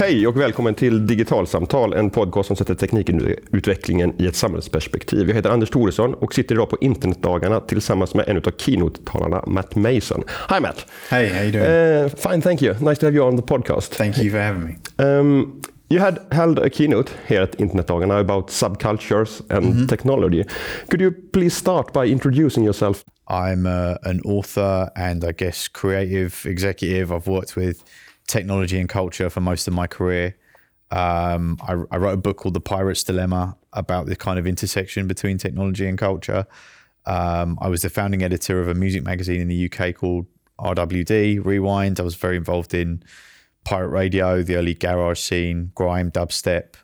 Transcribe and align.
Hej 0.00 0.26
och 0.26 0.40
välkommen 0.40 0.74
till 0.74 1.06
Digitalsamtal, 1.06 1.92
en 1.92 2.10
podcast 2.10 2.46
som 2.46 2.56
sätter 2.56 2.74
teknikutvecklingen 2.74 4.22
i 4.22 4.26
ett 4.26 4.36
samhällsperspektiv. 4.36 5.28
Jag 5.28 5.34
heter 5.34 5.50
Anders 5.50 5.70
Thoresson 5.70 6.14
och 6.14 6.34
sitter 6.34 6.54
idag 6.54 6.70
på 6.70 6.76
internetdagarna 6.80 7.60
tillsammans 7.60 8.14
med 8.14 8.28
en 8.28 8.36
av 8.36 8.50
keynote-talarna, 8.56 9.44
Matt 9.46 9.76
Mason. 9.76 10.22
Hi 10.48 10.60
Matt! 10.60 10.86
Hey, 11.10 11.28
how 11.28 11.42
you 11.42 11.52
doing? 11.52 11.64
Uh, 11.64 12.08
fine, 12.08 12.42
thank 12.42 12.62
you. 12.62 12.74
Nice 12.74 13.00
to 13.00 13.06
have 13.06 13.16
you 13.16 13.26
on 13.26 13.36
the 13.36 13.42
podcast. 13.42 13.94
Thank 13.94 14.18
you 14.18 14.30
for 14.30 14.38
having 14.38 14.64
me. 14.64 14.76
Um, 15.04 15.62
you 15.88 16.00
had 16.00 16.18
held 16.30 16.58
a 16.58 16.70
keynote 16.70 17.10
here 17.26 17.42
at 17.42 17.58
Internetdagarna 17.58 18.20
about 18.20 18.50
subcultures 18.50 19.42
and 19.48 19.64
mm 19.64 19.72
-hmm. 19.72 19.88
technology. 19.88 20.44
Could 20.88 21.00
you 21.00 21.12
please 21.32 21.56
start 21.56 21.92
by 21.92 22.12
introducing 22.12 22.64
yourself? 22.64 23.04
I'm 23.30 23.66
uh, 23.66 24.10
an 24.10 24.20
author 24.24 24.88
and 24.94 25.24
I 25.24 25.32
guess 25.44 25.68
creative 25.68 26.50
executive. 26.50 27.16
I've 27.16 27.30
worked 27.30 27.56
with 27.56 27.78
technology 28.30 28.78
and 28.78 28.88
culture 28.88 29.28
for 29.28 29.40
most 29.40 29.68
of 29.68 29.74
my 29.74 29.86
career. 29.86 30.36
Um, 30.90 31.58
I, 31.62 31.72
I, 31.90 31.98
wrote 31.98 32.14
a 32.14 32.16
book 32.16 32.38
called 32.38 32.54
The 32.54 32.60
Pirate's 32.60 33.04
Dilemma 33.04 33.56
about 33.72 34.06
the 34.06 34.16
kind 34.16 34.40
of 34.40 34.46
intersection 34.46 35.06
between 35.06 35.38
technology 35.38 35.86
and 35.86 35.96
culture. 35.96 36.46
Um, 37.06 37.58
I 37.60 37.68
was 37.68 37.82
the 37.82 37.90
founding 37.90 38.22
editor 38.22 38.60
of 38.60 38.66
a 38.66 38.74
music 38.74 39.04
magazine 39.04 39.40
in 39.40 39.48
the 39.48 39.70
UK 39.70 39.94
called 39.94 40.26
RWD 40.58 41.44
Rewind. 41.44 42.00
I 42.00 42.02
was 42.02 42.16
very 42.16 42.36
involved 42.36 42.74
in 42.74 43.04
pirate 43.64 43.88
radio, 43.88 44.42
the 44.42 44.56
early 44.56 44.74
garage 44.74 45.20
scene, 45.20 45.70
grime, 45.74 46.10
dubstep. 46.10 46.74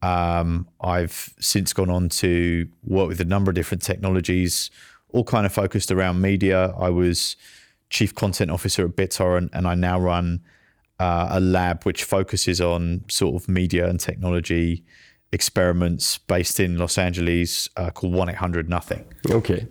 Um, 0.00 0.68
I've 0.80 1.34
since 1.38 1.72
gone 1.72 1.90
on 1.90 2.08
to 2.10 2.68
work 2.82 3.08
with 3.08 3.20
a 3.20 3.24
number 3.24 3.50
of 3.50 3.54
different 3.54 3.82
technologies, 3.82 4.70
all 5.10 5.24
kind 5.24 5.46
of 5.46 5.52
focused 5.52 5.90
around 5.90 6.20
media. 6.20 6.74
I 6.78 6.90
was 6.90 7.36
chief 7.90 8.14
content 8.14 8.50
officer 8.50 8.84
at 8.86 8.96
BitTorrent, 8.96 9.50
and 9.52 9.66
I 9.66 9.74
now 9.74 10.00
run 10.00 10.40
uh, 11.00 11.28
a 11.30 11.40
lab 11.40 11.84
which 11.84 12.04
focuses 12.04 12.60
on 12.60 13.04
sort 13.08 13.34
of 13.34 13.48
media 13.48 13.88
and 13.88 14.00
technology 14.00 14.84
experiments 15.32 16.18
based 16.18 16.60
in 16.60 16.78
Los 16.78 16.96
Angeles 16.96 17.68
uh, 17.76 17.90
called 17.90 18.14
1 18.14 18.30
800 18.30 18.68
Nothing. 18.68 19.04
Okay. 19.30 19.66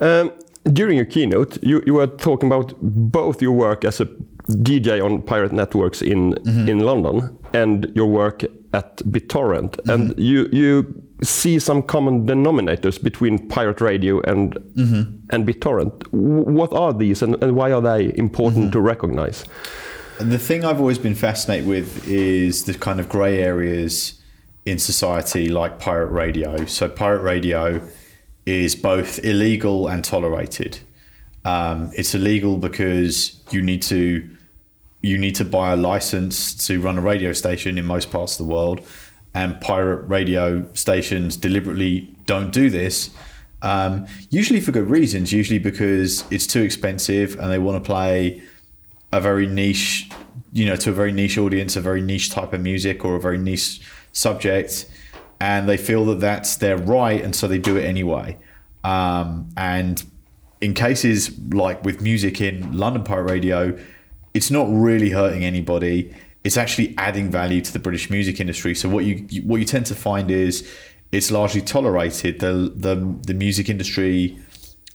Um, 0.00 0.32
during 0.72 0.96
your 0.96 1.06
keynote, 1.06 1.58
you, 1.62 1.82
you 1.86 1.94
were 1.94 2.06
talking 2.06 2.48
about 2.48 2.74
both 2.80 3.40
your 3.40 3.52
work 3.52 3.84
as 3.84 4.00
a 4.00 4.04
DJ 4.48 5.02
on 5.04 5.22
pirate 5.22 5.52
networks 5.52 6.02
in, 6.02 6.32
mm 6.32 6.42
-hmm. 6.44 6.68
in 6.68 6.78
London 6.80 7.38
and 7.54 7.86
your 7.94 8.10
work 8.10 8.44
at 8.72 9.02
BitTorrent. 9.04 9.76
Mm 9.76 9.84
-hmm. 9.84 9.92
And 9.92 10.14
you, 10.16 10.48
you 10.52 10.84
see 11.22 11.60
some 11.60 11.82
common 11.82 12.26
denominators 12.26 13.02
between 13.02 13.48
pirate 13.48 13.84
radio 13.84 14.20
and, 14.20 14.58
mm 14.74 14.84
-hmm. 14.84 15.06
and 15.28 15.44
BitTorrent. 15.46 15.92
What 16.56 16.72
are 16.72 16.98
these 16.98 17.24
and, 17.24 17.42
and 17.42 17.52
why 17.52 17.72
are 17.72 17.82
they 17.82 18.12
important 18.14 18.64
mm-hmm. 18.64 18.82
to 18.82 18.88
recognize? 18.88 19.44
The 20.20 20.38
thing 20.38 20.64
I've 20.64 20.80
always 20.80 20.98
been 20.98 21.14
fascinated 21.14 21.66
with 21.66 22.08
is 22.08 22.64
the 22.64 22.74
kind 22.74 23.00
of 23.00 23.08
grey 23.08 23.42
areas 23.42 24.20
in 24.66 24.78
society, 24.78 25.48
like 25.48 25.78
pirate 25.78 26.10
radio. 26.10 26.66
So, 26.66 26.88
pirate 26.88 27.22
radio 27.22 27.80
is 28.46 28.74
both 28.74 29.24
illegal 29.24 29.88
and 29.88 30.04
tolerated. 30.04 30.80
Um, 31.44 31.90
it's 31.94 32.14
illegal 32.14 32.56
because 32.56 33.40
you 33.50 33.62
need 33.62 33.82
to 33.82 34.28
you 35.00 35.16
need 35.16 35.36
to 35.36 35.44
buy 35.44 35.72
a 35.72 35.76
license 35.76 36.66
to 36.66 36.80
run 36.80 36.98
a 36.98 37.00
radio 37.00 37.32
station 37.32 37.78
in 37.78 37.86
most 37.86 38.10
parts 38.10 38.38
of 38.38 38.46
the 38.46 38.52
world, 38.52 38.80
and 39.34 39.60
pirate 39.60 40.08
radio 40.08 40.66
stations 40.74 41.36
deliberately 41.36 42.14
don't 42.26 42.52
do 42.52 42.68
this. 42.68 43.10
Um, 43.62 44.06
usually 44.30 44.60
for 44.60 44.72
good 44.72 44.88
reasons. 44.88 45.32
Usually 45.32 45.58
because 45.58 46.24
it's 46.30 46.46
too 46.46 46.62
expensive 46.62 47.38
and 47.38 47.50
they 47.50 47.58
want 47.58 47.82
to 47.82 47.86
play 47.86 48.42
a 49.12 49.20
very 49.20 49.46
niche, 49.46 50.10
you 50.52 50.66
know, 50.66 50.76
to 50.76 50.90
a 50.90 50.92
very 50.92 51.12
niche 51.12 51.38
audience, 51.38 51.76
a 51.76 51.80
very 51.80 52.00
niche 52.00 52.30
type 52.30 52.52
of 52.52 52.60
music 52.60 53.04
or 53.04 53.16
a 53.16 53.20
very 53.20 53.38
niche 53.38 53.80
subject, 54.12 54.86
and 55.40 55.68
they 55.68 55.76
feel 55.76 56.04
that 56.06 56.20
that's 56.20 56.56
their 56.56 56.76
right, 56.76 57.22
and 57.22 57.34
so 57.34 57.46
they 57.48 57.58
do 57.58 57.76
it 57.76 57.84
anyway. 57.84 58.36
Um, 58.84 59.48
and 59.56 60.02
in 60.60 60.74
cases 60.74 61.38
like 61.50 61.84
with 61.84 62.00
music 62.00 62.40
in 62.40 62.76
London 62.76 63.04
Pirate 63.04 63.30
Radio, 63.30 63.78
it's 64.34 64.50
not 64.50 64.66
really 64.70 65.10
hurting 65.10 65.44
anybody. 65.44 66.14
It's 66.44 66.56
actually 66.56 66.94
adding 66.98 67.30
value 67.30 67.60
to 67.60 67.72
the 67.72 67.78
British 67.78 68.10
music 68.10 68.40
industry. 68.40 68.74
So 68.74 68.88
what 68.88 69.04
you 69.04 69.42
what 69.42 69.58
you 69.58 69.66
tend 69.66 69.86
to 69.86 69.94
find 69.94 70.30
is 70.30 70.68
it's 71.12 71.30
largely 71.30 71.60
tolerated. 71.60 72.40
The 72.40 72.72
the 72.74 73.16
the 73.26 73.34
music 73.34 73.68
industry 73.68 74.38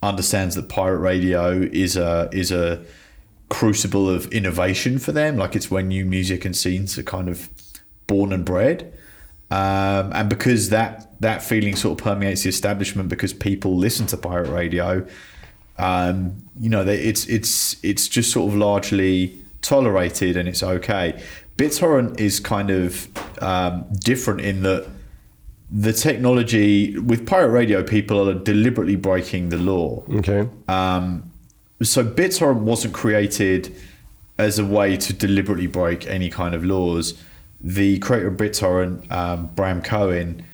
understands 0.02 0.56
that 0.56 0.70
pirate 0.70 1.00
radio 1.00 1.52
is 1.52 1.96
a 1.96 2.30
is 2.32 2.52
a 2.52 2.84
crucible 3.54 4.10
of 4.10 4.26
innovation 4.34 4.98
for 4.98 5.12
them. 5.12 5.38
Like 5.38 5.56
it's 5.56 5.70
when 5.70 5.90
new 5.90 6.06
music 6.06 6.44
and 6.44 6.56
scenes 6.56 6.98
are 6.98 7.04
kind 7.04 7.30
of 7.30 7.50
born 8.08 8.34
and 8.34 8.44
bred. 8.44 8.92
Um, 9.52 10.12
and 10.14 10.28
because 10.28 10.70
that 10.70 11.22
that 11.22 11.44
feeling 11.44 11.76
sort 11.76 12.00
of 12.00 12.04
permeates 12.04 12.42
the 12.42 12.50
establishment, 12.50 13.10
because 13.10 13.32
people 13.32 13.78
listen 13.78 14.08
to 14.08 14.18
pirate 14.18 14.50
radio, 14.50 15.06
um, 15.78 16.42
you 16.60 16.70
know, 16.70 16.82
it's 16.82 17.28
it's 17.28 17.78
it's 17.84 18.08
just 18.08 18.32
sort 18.32 18.52
of 18.52 18.58
largely 18.58 19.38
tolerated 19.62 20.36
and 20.36 20.50
it's 20.50 20.64
okay. 20.64 21.22
BitTorrent 21.56 22.20
is 22.20 22.40
kind 22.40 22.72
of 22.72 23.08
um, 23.44 23.86
different 24.00 24.42
in 24.42 24.64
that 24.64 24.88
the 25.70 25.94
technology 25.94 26.98
with 26.98 27.28
pirate 27.28 27.50
radio, 27.50 27.84
people 27.84 28.28
are 28.28 28.34
deliberately 28.34 28.96
breaking 28.96 29.50
the 29.50 29.58
law. 29.58 30.04
Okay. 30.10 30.50
Um, 30.68 31.32
so 31.82 32.04
BitTorrent 32.04 32.60
wasn't 32.60 32.94
created 32.94 33.76
as 34.38 34.60
a 34.60 34.66
way 34.66 34.98
to 34.98 35.14
deliberately 35.14 35.68
break 35.68 36.08
any 36.08 36.30
kind 36.30 36.56
of 36.56 36.64
laws. 36.64 37.14
The 37.62 38.00
creator 38.00 38.28
of 38.28 38.38
BitTorrent, 38.38 39.12
um, 39.12 39.48
Bram 39.56 39.82
Cohen, 39.82 40.46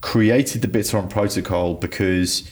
created 0.00 0.62
the 0.62 0.68
BitTorrent 0.68 1.10
protocol 1.10 1.74
because 1.74 2.50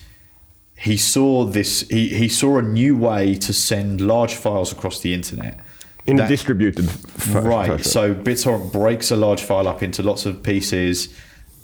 he 0.76 0.96
saw 0.96 1.44
this. 1.44 1.82
He, 1.88 2.08
he 2.08 2.28
saw 2.28 2.58
a 2.58 2.62
new 2.62 2.96
way 2.96 3.34
to 3.36 3.52
send 3.52 4.00
large 4.00 4.34
files 4.34 4.72
across 4.72 5.00
the 5.00 5.14
internet 5.14 5.60
in 6.06 6.16
that, 6.16 6.26
a 6.26 6.28
distributed 6.28 6.86
right. 7.30 7.68
Fashion. 7.68 7.84
So 7.84 8.14
BitTorrent 8.14 8.72
breaks 8.72 9.10
a 9.10 9.16
large 9.16 9.42
file 9.42 9.68
up 9.68 9.82
into 9.82 10.02
lots 10.02 10.26
of 10.26 10.42
pieces, 10.42 11.14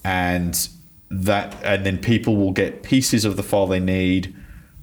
and 0.04 0.68
that 1.10 1.56
and 1.64 1.84
then 1.84 1.98
people 1.98 2.36
will 2.36 2.52
get 2.52 2.82
pieces 2.82 3.24
of 3.24 3.36
the 3.36 3.42
file 3.42 3.66
they 3.66 3.80
need 3.80 4.34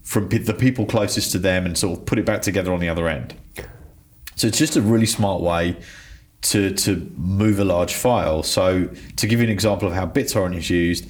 from 0.08 0.30
the 0.30 0.54
people 0.54 0.86
closest 0.86 1.34
to 1.34 1.38
them 1.38 1.66
and 1.66 1.78
sort 1.78 2.00
of 2.00 2.06
put 2.06 2.18
it 2.18 2.26
back 2.26 2.42
together 2.42 2.72
on 2.72 2.80
the 2.80 2.88
other 2.88 3.10
end. 3.10 3.36
So 4.38 4.48
it's 4.48 4.58
just 4.58 4.78
a 4.78 4.82
really 4.82 5.06
smart 5.06 5.42
way 5.42 5.76
to 6.44 6.72
to 6.72 7.12
move 7.18 7.60
a 7.60 7.66
large 7.66 7.94
file. 7.94 8.42
So 8.42 8.90
to 9.18 9.28
give 9.28 9.40
you 9.40 9.44
an 9.44 9.52
example 9.52 9.86
of 9.86 9.94
how 9.94 10.08
BitTorrent 10.08 10.56
is 10.56 10.70
used, 10.70 11.10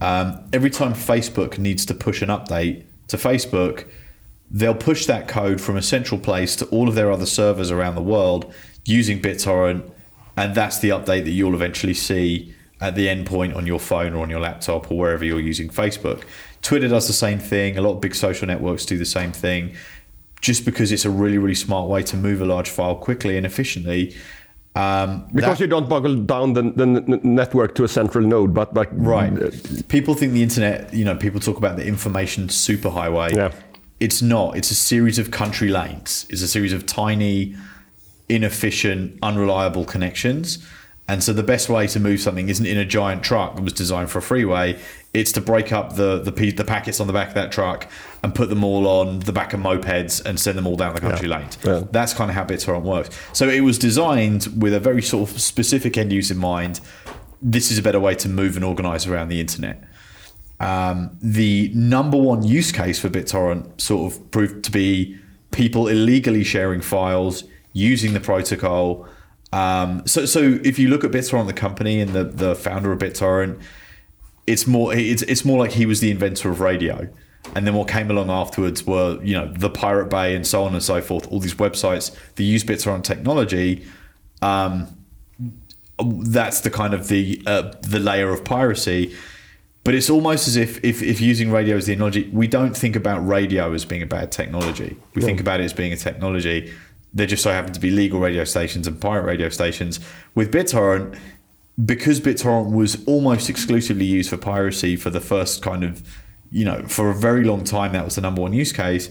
um, 0.00 0.48
every 0.54 0.70
time 0.70 0.94
Facebook 0.94 1.58
needs 1.58 1.84
to 1.86 1.94
push 1.94 2.22
an 2.22 2.30
update 2.30 2.84
to 3.08 3.18
Facebook, 3.18 3.86
they'll 4.50 4.74
push 4.74 5.04
that 5.04 5.28
code 5.28 5.60
from 5.60 5.76
a 5.76 5.82
central 5.82 6.18
place 6.18 6.56
to 6.56 6.64
all 6.68 6.88
of 6.88 6.94
their 6.94 7.12
other 7.12 7.26
servers 7.26 7.70
around 7.70 7.96
the 7.96 8.08
world 8.14 8.50
using 8.86 9.20
BitTorrent, 9.20 9.90
and 10.38 10.54
that's 10.54 10.78
the 10.78 10.88
update 10.88 11.24
that 11.24 11.32
you'll 11.32 11.54
eventually 11.54 11.92
see 11.92 12.54
at 12.80 12.94
the 12.94 13.08
endpoint 13.08 13.54
on 13.54 13.66
your 13.66 13.80
phone 13.80 14.14
or 14.14 14.22
on 14.22 14.30
your 14.30 14.40
laptop 14.40 14.90
or 14.90 14.96
wherever 14.96 15.22
you're 15.22 15.38
using 15.38 15.68
Facebook. 15.68 16.22
Twitter 16.62 16.88
does 16.88 17.06
the 17.06 17.12
same 17.12 17.38
thing. 17.38 17.78
A 17.78 17.82
lot 17.82 17.92
of 17.92 18.00
big 18.00 18.14
social 18.14 18.46
networks 18.46 18.84
do 18.84 18.98
the 18.98 19.06
same 19.06 19.32
thing, 19.32 19.74
just 20.40 20.64
because 20.64 20.92
it's 20.92 21.04
a 21.04 21.10
really, 21.10 21.38
really 21.38 21.54
smart 21.54 21.88
way 21.88 22.02
to 22.04 22.16
move 22.16 22.40
a 22.40 22.44
large 22.44 22.68
file 22.68 22.96
quickly 22.96 23.36
and 23.36 23.46
efficiently. 23.46 24.16
Um, 24.74 25.26
because 25.34 25.58
that, 25.58 25.64
you 25.64 25.66
don't 25.66 25.88
boggle 25.88 26.14
down 26.14 26.52
the, 26.52 26.62
the, 26.62 26.86
network 27.24 27.74
to 27.76 27.84
a 27.84 27.88
central 27.88 28.24
node, 28.24 28.54
but 28.54 28.74
like 28.74 28.88
right. 28.92 29.32
People 29.88 30.14
think 30.14 30.32
the 30.34 30.42
internet. 30.42 30.94
You 30.94 31.04
know, 31.04 31.16
people 31.16 31.40
talk 31.40 31.56
about 31.56 31.76
the 31.76 31.86
information 31.86 32.46
superhighway. 32.46 33.34
Yeah. 33.34 33.52
It's 33.98 34.22
not. 34.22 34.56
It's 34.56 34.70
a 34.70 34.76
series 34.76 35.18
of 35.18 35.32
country 35.32 35.68
lanes. 35.68 36.26
It's 36.30 36.42
a 36.42 36.48
series 36.48 36.72
of 36.72 36.86
tiny, 36.86 37.56
inefficient, 38.28 39.18
unreliable 39.22 39.84
connections. 39.84 40.64
And 41.08 41.24
so 41.24 41.32
the 41.32 41.42
best 41.42 41.68
way 41.68 41.86
to 41.88 41.98
move 41.98 42.20
something 42.20 42.48
isn't 42.48 42.66
in 42.66 42.76
a 42.76 42.84
giant 42.84 43.22
truck 43.22 43.56
that 43.56 43.62
was 43.62 43.72
designed 43.72 44.10
for 44.10 44.18
a 44.18 44.22
freeway. 44.22 44.78
It's 45.14 45.32
to 45.32 45.40
break 45.40 45.72
up 45.72 45.96
the 45.96 46.18
the, 46.18 46.50
the 46.50 46.64
packets 46.64 47.00
on 47.00 47.06
the 47.06 47.12
back 47.12 47.28
of 47.28 47.34
that 47.34 47.50
truck 47.52 47.88
and 48.22 48.34
put 48.34 48.48
them 48.48 48.62
all 48.62 48.86
on 48.86 49.20
the 49.20 49.32
back 49.32 49.52
of 49.52 49.60
mopeds 49.60 50.24
and 50.24 50.38
send 50.38 50.58
them 50.58 50.66
all 50.66 50.76
down 50.76 50.94
the 50.94 51.00
country 51.00 51.28
yeah. 51.28 51.38
lanes. 51.38 51.58
Yeah. 51.64 51.82
That's 51.90 52.14
kind 52.14 52.30
of 52.30 52.34
how 52.34 52.44
BitTorrent 52.44 52.82
works. 52.82 53.10
So 53.32 53.48
it 53.48 53.60
was 53.60 53.78
designed 53.78 54.48
with 54.56 54.74
a 54.74 54.80
very 54.80 55.02
sort 55.02 55.30
of 55.30 55.40
specific 55.40 55.96
end 55.96 56.12
use 56.12 56.30
in 56.30 56.38
mind. 56.38 56.80
This 57.40 57.70
is 57.70 57.78
a 57.78 57.82
better 57.82 58.00
way 58.00 58.14
to 58.16 58.28
move 58.28 58.56
and 58.56 58.64
organize 58.64 59.06
around 59.06 59.28
the 59.28 59.40
internet. 59.40 59.84
Um, 60.60 61.16
the 61.22 61.70
number 61.74 62.18
one 62.18 62.42
use 62.42 62.72
case 62.72 62.98
for 62.98 63.08
BitTorrent 63.08 63.80
sort 63.80 64.12
of 64.12 64.30
proved 64.32 64.64
to 64.64 64.72
be 64.72 65.16
people 65.52 65.86
illegally 65.86 66.42
sharing 66.42 66.80
files 66.80 67.44
using 67.72 68.12
the 68.12 68.20
protocol 68.20 69.08
um, 69.52 70.06
so, 70.06 70.26
so 70.26 70.58
if 70.62 70.78
you 70.78 70.88
look 70.88 71.04
at 71.04 71.10
BitTorrent, 71.10 71.46
the 71.46 71.52
company 71.52 72.00
and 72.00 72.12
the, 72.12 72.24
the 72.24 72.54
founder 72.54 72.92
of 72.92 72.98
BitTorrent, 72.98 73.60
it's 74.48 74.66
more 74.66 74.94
it's, 74.94 75.22
it's 75.22 75.44
more 75.44 75.58
like 75.58 75.72
he 75.72 75.86
was 75.86 76.00
the 76.00 76.10
inventor 76.10 76.50
of 76.50 76.60
radio. 76.60 77.08
And 77.54 77.66
then 77.66 77.74
what 77.74 77.88
came 77.88 78.10
along 78.10 78.30
afterwards 78.30 78.84
were, 78.84 79.22
you 79.22 79.34
know, 79.34 79.50
the 79.52 79.70
Pirate 79.70 80.10
Bay 80.10 80.34
and 80.34 80.46
so 80.46 80.64
on 80.64 80.74
and 80.74 80.82
so 80.82 81.00
forth, 81.00 81.26
all 81.28 81.40
these 81.40 81.54
websites 81.54 82.14
that 82.34 82.42
use 82.42 82.64
BitTorrent 82.64 83.04
technology. 83.04 83.86
Um, 84.42 84.88
that's 85.98 86.60
the 86.60 86.70
kind 86.70 86.94
of 86.94 87.08
the 87.08 87.40
uh, 87.46 87.72
the 87.82 88.00
layer 88.00 88.30
of 88.30 88.44
piracy. 88.44 89.14
But 89.84 89.94
it's 89.94 90.10
almost 90.10 90.46
as 90.46 90.56
if, 90.56 90.84
if, 90.84 91.02
if 91.02 91.18
using 91.18 91.50
radio 91.50 91.76
as 91.76 91.86
the 91.86 91.94
analogy, 91.94 92.28
we 92.30 92.46
don't 92.46 92.76
think 92.76 92.94
about 92.94 93.26
radio 93.26 93.72
as 93.72 93.86
being 93.86 94.02
a 94.02 94.06
bad 94.06 94.30
technology. 94.30 94.98
We 95.14 95.22
think 95.22 95.40
about 95.40 95.60
it 95.60 95.64
as 95.64 95.72
being 95.72 95.94
a 95.94 95.96
technology. 95.96 96.74
There 97.14 97.26
just 97.26 97.42
so 97.42 97.52
happen 97.52 97.72
to 97.72 97.80
be 97.80 97.90
legal 97.90 98.20
radio 98.20 98.44
stations 98.44 98.86
and 98.86 99.00
pirate 99.00 99.24
radio 99.24 99.48
stations. 99.48 99.98
With 100.34 100.52
BitTorrent, 100.52 101.18
because 101.84 102.20
BitTorrent 102.20 102.72
was 102.72 103.04
almost 103.06 103.48
exclusively 103.48 104.04
used 104.04 104.30
for 104.30 104.36
piracy 104.36 104.96
for 104.96 105.10
the 105.10 105.20
first 105.20 105.62
kind 105.62 105.84
of, 105.84 106.02
you 106.50 106.64
know, 106.64 106.82
for 106.86 107.10
a 107.10 107.14
very 107.14 107.44
long 107.44 107.64
time, 107.64 107.92
that 107.92 108.04
was 108.04 108.16
the 108.16 108.20
number 108.20 108.42
one 108.42 108.52
use 108.52 108.72
case. 108.72 109.08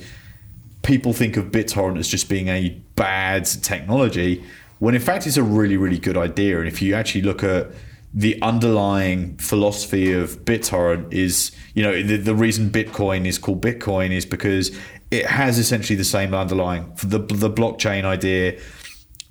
People 0.83 1.13
think 1.13 1.37
of 1.37 1.45
BitTorrent 1.45 1.97
as 1.97 2.07
just 2.07 2.29
being 2.29 2.49
a 2.49 2.69
bad 2.95 3.45
technology, 3.45 4.43
when 4.79 4.95
in 4.95 5.01
fact 5.01 5.25
it's 5.25 5.37
a 5.37 5.43
really, 5.43 5.77
really 5.77 5.97
good 5.97 6.17
idea. 6.17 6.59
And 6.59 6.67
if 6.67 6.81
you 6.81 6.93
actually 6.93 7.21
look 7.21 7.43
at 7.43 7.67
the 8.13 8.41
underlying 8.41 9.37
philosophy 9.37 10.11
of 10.11 10.43
BitTorrent 10.45 11.13
is, 11.13 11.51
you 11.73 11.83
know, 11.83 12.01
the, 12.01 12.17
the 12.17 12.35
reason 12.35 12.69
Bitcoin 12.69 13.25
is 13.25 13.37
called 13.37 13.61
Bitcoin 13.61 14.11
is 14.11 14.25
because 14.25 14.77
it 15.11 15.25
has 15.25 15.57
essentially 15.57 15.95
the 15.95 16.03
same 16.03 16.33
underlying 16.33 16.91
the 17.03 17.19
the 17.19 17.49
blockchain 17.49 18.03
idea, 18.03 18.59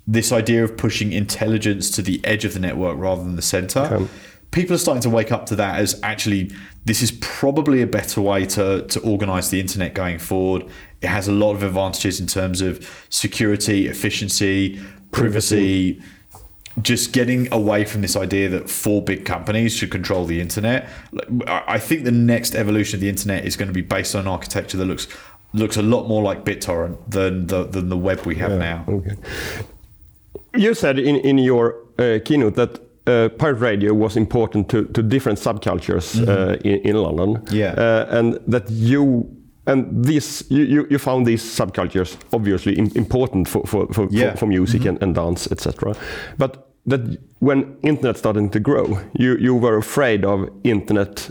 this 0.07 0.31
idea 0.31 0.63
of 0.63 0.77
pushing 0.77 1.11
intelligence 1.11 1.91
to 1.91 2.01
the 2.01 2.23
edge 2.23 2.45
of 2.45 2.53
the 2.53 2.59
network 2.59 2.97
rather 2.97 3.23
than 3.23 3.35
the 3.35 3.41
center. 3.41 3.81
Okay. 3.81 4.07
People 4.51 4.75
are 4.75 4.79
starting 4.79 5.01
to 5.01 5.09
wake 5.09 5.31
up 5.31 5.45
to 5.47 5.55
that 5.57 5.77
as 5.77 5.99
actually 6.01 6.49
this 6.85 7.01
is 7.01 7.11
probably 7.19 7.81
a 7.81 7.87
better 7.87 8.21
way 8.21 8.45
to 8.45 8.83
to 8.83 8.99
organize 9.01 9.49
the 9.49 9.59
internet 9.59 9.93
going 9.93 10.17
forward. 10.19 10.65
It 11.01 11.07
has 11.07 11.27
a 11.27 11.33
lot 11.33 11.53
of 11.53 11.63
advantages 11.63 12.19
in 12.19 12.27
terms 12.27 12.61
of 12.61 13.05
security, 13.09 13.87
efficiency, 13.87 14.81
privacy 15.11 16.01
just 16.81 17.11
getting 17.11 17.51
away 17.51 17.85
from 17.85 18.01
this 18.01 18.15
idea 18.15 18.47
that 18.49 18.69
four 18.69 19.01
big 19.01 19.25
companies 19.25 19.75
should 19.75 19.89
control 19.89 20.25
the 20.25 20.39
internet. 20.39 20.87
I 21.47 21.79
think 21.79 22.03
the 22.03 22.11
next 22.11 22.53
evolution 22.55 22.97
of 22.97 23.01
the 23.01 23.09
internet 23.09 23.45
is 23.45 23.55
going 23.55 23.67
to 23.67 23.73
be 23.73 23.81
based 23.81 24.15
on 24.15 24.27
architecture 24.27 24.77
that 24.77 24.85
looks 24.85 25.07
looks 25.53 25.77
a 25.77 25.81
lot 25.81 26.07
more 26.07 26.21
like 26.21 26.45
BitTorrent 26.45 27.09
than 27.09 27.47
the 27.47 27.63
than 27.63 27.89
the 27.89 27.97
web 27.97 28.25
we 28.25 28.35
have 28.35 28.51
Yeah, 28.51 28.57
now. 28.57 28.85
Okay. 28.87 29.15
You 30.57 30.73
said 30.73 30.99
in, 30.99 31.15
in 31.17 31.37
your 31.37 31.75
uh, 31.99 32.19
keynote 32.25 32.55
that 32.55 32.79
uh, 33.07 33.29
pirate 33.37 33.59
radio 33.59 33.93
was 33.93 34.15
important 34.17 34.69
to, 34.69 34.85
to 34.85 35.01
different 35.01 35.39
subcultures 35.39 36.27
uh, 36.27 36.57
in, 36.63 36.75
in 36.81 36.95
London. 36.95 37.37
Mm-hmm. 37.37 37.55
Yeah. 37.55 37.73
Uh, 37.77 38.17
and 38.17 38.39
that 38.47 38.69
you 38.69 39.33
and 39.65 40.05
this 40.05 40.43
you, 40.49 40.87
you, 40.89 40.97
found 40.97 41.25
these 41.25 41.43
subcultures 41.43 42.17
obviously 42.31 42.73
im- 42.77 42.91
important 42.95 43.47
for 43.47 43.65
for, 43.65 43.87
for, 43.93 44.07
Yeah. 44.11 44.31
for, 44.31 44.37
for 44.37 44.47
music 44.47 44.85
and, 44.85 45.01
and 45.03 45.15
dance 45.15 45.51
etc. 45.51 45.95
But 46.37 46.67
that 46.85 47.01
when 47.39 47.77
internet 47.83 48.17
started 48.17 48.51
to 48.53 48.59
grow, 48.59 48.99
you, 49.13 49.37
you 49.37 49.55
were 49.55 49.77
afraid 49.77 50.25
of 50.25 50.49
internet 50.63 51.29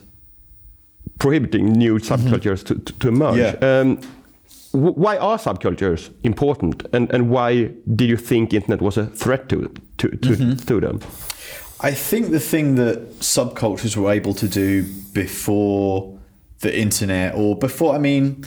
prohibiting 1.18 1.72
new 1.72 1.98
subcultures 1.98 2.62
to, 2.64 2.74
to, 2.74 2.92
to 2.98 3.08
emerge. 3.08 3.38
Mm-hmm. 3.38 3.64
Yeah. 3.64 3.80
Um, 3.80 4.00
why 4.76 5.16
are 5.18 5.38
subcultures 5.38 6.10
important, 6.22 6.86
and, 6.92 7.10
and 7.14 7.30
why 7.30 7.70
did 7.94 8.08
you 8.08 8.16
think 8.16 8.52
internet 8.52 8.80
was 8.80 8.96
a 8.96 9.06
threat 9.06 9.48
to 9.48 9.68
to 9.98 10.08
to, 10.08 10.28
Mm-hmm. 10.28 10.66
to 10.66 10.80
them? 10.80 11.00
I 11.80 11.92
think 11.92 12.30
the 12.30 12.40
thing 12.40 12.76
that 12.76 13.20
subcultures 13.20 13.96
were 13.96 14.10
able 14.10 14.34
to 14.34 14.48
do 14.48 14.84
before 15.12 16.18
the 16.60 16.72
internet, 16.78 17.34
or 17.34 17.58
before, 17.58 17.94
I 17.94 17.98
mean, 17.98 18.44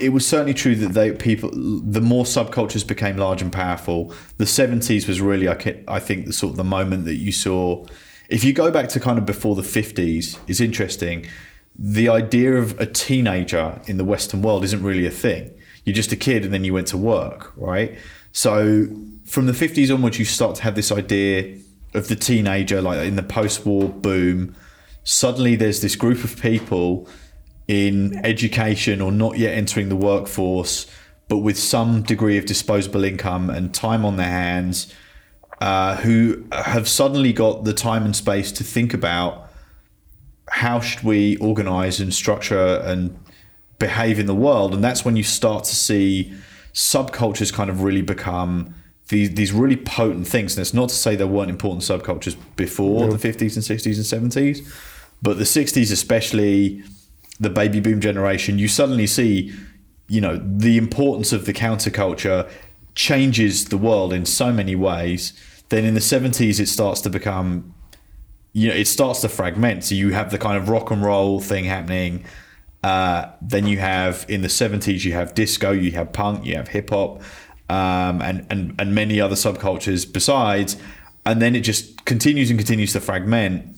it 0.00 0.08
was 0.08 0.26
certainly 0.26 0.54
true 0.54 0.74
that 0.76 0.92
they 0.92 1.12
people, 1.12 1.50
the 1.52 2.00
more 2.00 2.24
subcultures 2.24 2.86
became 2.86 3.16
large 3.16 3.42
and 3.42 3.52
powerful. 3.52 4.12
The 4.38 4.46
seventies 4.46 5.06
was 5.06 5.20
really, 5.20 5.48
I, 5.48 5.56
I 5.88 6.00
think, 6.00 6.26
the 6.26 6.32
sort 6.32 6.50
of 6.52 6.56
the 6.56 6.64
moment 6.64 7.04
that 7.04 7.16
you 7.16 7.32
saw. 7.32 7.84
If 8.28 8.44
you 8.44 8.52
go 8.52 8.70
back 8.70 8.88
to 8.90 9.00
kind 9.00 9.18
of 9.18 9.26
before 9.26 9.54
the 9.54 9.62
fifties, 9.62 10.38
is 10.46 10.60
interesting. 10.60 11.26
The 11.78 12.08
idea 12.08 12.54
of 12.54 12.78
a 12.78 12.86
teenager 12.86 13.80
in 13.86 13.96
the 13.96 14.04
Western 14.04 14.42
world 14.42 14.64
isn't 14.64 14.82
really 14.82 15.06
a 15.06 15.10
thing. 15.10 15.50
You're 15.84 15.94
just 15.94 16.12
a 16.12 16.16
kid, 16.16 16.44
and 16.44 16.52
then 16.52 16.64
you 16.64 16.72
went 16.74 16.86
to 16.88 16.96
work, 16.96 17.52
right? 17.56 17.98
So 18.32 18.86
from 19.24 19.46
the 19.46 19.54
fifties 19.54 19.90
onwards, 19.90 20.18
you 20.18 20.24
start 20.24 20.56
to 20.56 20.62
have 20.62 20.74
this 20.74 20.92
idea 20.92 21.58
of 21.94 22.08
the 22.08 22.16
teenager, 22.16 22.80
like 22.80 23.06
in 23.06 23.16
the 23.16 23.22
post-war 23.22 23.88
boom. 23.88 24.54
Suddenly, 25.04 25.56
there's 25.56 25.80
this 25.80 25.96
group 25.96 26.24
of 26.24 26.40
people 26.40 27.08
in 27.68 28.24
education 28.24 29.00
or 29.00 29.10
not 29.10 29.38
yet 29.38 29.54
entering 29.54 29.88
the 29.88 29.96
workforce, 29.96 30.86
but 31.28 31.38
with 31.38 31.58
some 31.58 32.02
degree 32.02 32.38
of 32.38 32.44
disposable 32.44 33.04
income 33.04 33.50
and 33.50 33.74
time 33.74 34.04
on 34.04 34.16
their 34.16 34.28
hands, 34.28 34.92
uh, 35.60 35.96
who 35.96 36.44
have 36.52 36.88
suddenly 36.88 37.32
got 37.32 37.64
the 37.64 37.72
time 37.72 38.04
and 38.04 38.14
space 38.14 38.52
to 38.52 38.64
think 38.64 38.92
about 38.94 39.41
how 40.50 40.80
should 40.80 41.02
we 41.02 41.36
organize 41.36 42.00
and 42.00 42.12
structure 42.12 42.82
and 42.84 43.18
behave 43.78 44.18
in 44.18 44.26
the 44.26 44.34
world? 44.34 44.74
And 44.74 44.82
that's 44.82 45.04
when 45.04 45.16
you 45.16 45.22
start 45.22 45.64
to 45.64 45.74
see 45.74 46.32
subcultures 46.72 47.52
kind 47.52 47.70
of 47.70 47.82
really 47.82 48.02
become 48.02 48.74
these, 49.08 49.34
these 49.34 49.52
really 49.52 49.76
potent 49.76 50.26
things. 50.26 50.56
And 50.56 50.62
it's 50.62 50.74
not 50.74 50.88
to 50.88 50.94
say 50.94 51.16
there 51.16 51.26
weren't 51.26 51.50
important 51.50 51.82
subcultures 51.82 52.36
before 52.56 53.08
the 53.08 53.16
50s 53.16 53.56
and 53.56 53.64
60s 53.64 54.12
and 54.12 54.32
70s 54.32 54.88
but 55.20 55.38
the 55.38 55.44
60s 55.44 55.92
especially 55.92 56.82
the 57.38 57.48
baby 57.48 57.78
boom 57.78 58.00
generation 58.00 58.58
you 58.58 58.66
suddenly 58.66 59.06
see 59.06 59.52
you 60.08 60.20
know 60.20 60.36
the 60.44 60.76
importance 60.76 61.32
of 61.32 61.46
the 61.46 61.52
counterculture 61.52 62.50
changes 62.94 63.66
the 63.66 63.78
world 63.78 64.12
in 64.12 64.26
so 64.26 64.52
many 64.52 64.74
ways. 64.74 65.32
Then 65.70 65.84
in 65.84 65.94
the 65.94 66.00
70s 66.00 66.60
it 66.60 66.68
starts 66.68 67.00
to 67.02 67.10
become 67.10 67.74
you 68.52 68.68
know, 68.68 68.74
it 68.74 68.86
starts 68.86 69.20
to 69.22 69.28
fragment. 69.28 69.84
So 69.84 69.94
you 69.94 70.12
have 70.12 70.30
the 70.30 70.38
kind 70.38 70.56
of 70.56 70.68
rock 70.68 70.90
and 70.90 71.02
roll 71.02 71.40
thing 71.40 71.64
happening. 71.64 72.24
Uh, 72.82 73.30
then 73.40 73.66
you 73.66 73.78
have 73.78 74.26
in 74.28 74.42
the 74.42 74.48
70s, 74.48 75.04
you 75.04 75.12
have 75.12 75.34
disco, 75.34 75.70
you 75.70 75.92
have 75.92 76.12
punk, 76.12 76.44
you 76.44 76.56
have 76.56 76.68
hip 76.68 76.90
hop, 76.90 77.22
um, 77.68 78.20
and, 78.20 78.46
and, 78.50 78.74
and 78.78 78.94
many 78.94 79.20
other 79.20 79.36
subcultures 79.36 80.10
besides. 80.10 80.76
And 81.24 81.40
then 81.40 81.54
it 81.54 81.60
just 81.60 82.04
continues 82.04 82.50
and 82.50 82.58
continues 82.58 82.92
to 82.92 83.00
fragment. 83.00 83.76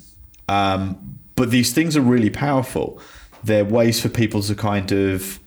Um, 0.49 1.19
but 1.37 1.51
these 1.51 1.73
things 1.73 1.97
are 1.97 2.01
really 2.01 2.31
powerful. 2.31 3.01
They're 3.43 3.65
ways 3.65 4.01
for 4.01 4.09
people 4.09 4.43
to 4.43 4.55
kind 4.55 4.91
of 4.91 5.39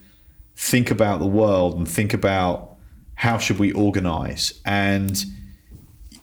think 0.54 0.90
about 0.90 1.18
the 1.18 1.26
world 1.26 1.76
and 1.76 1.88
think 1.88 2.14
about 2.14 2.76
how 3.16 3.38
should 3.38 3.58
we 3.58 3.72
organize. 3.72 4.60
And 4.64 5.24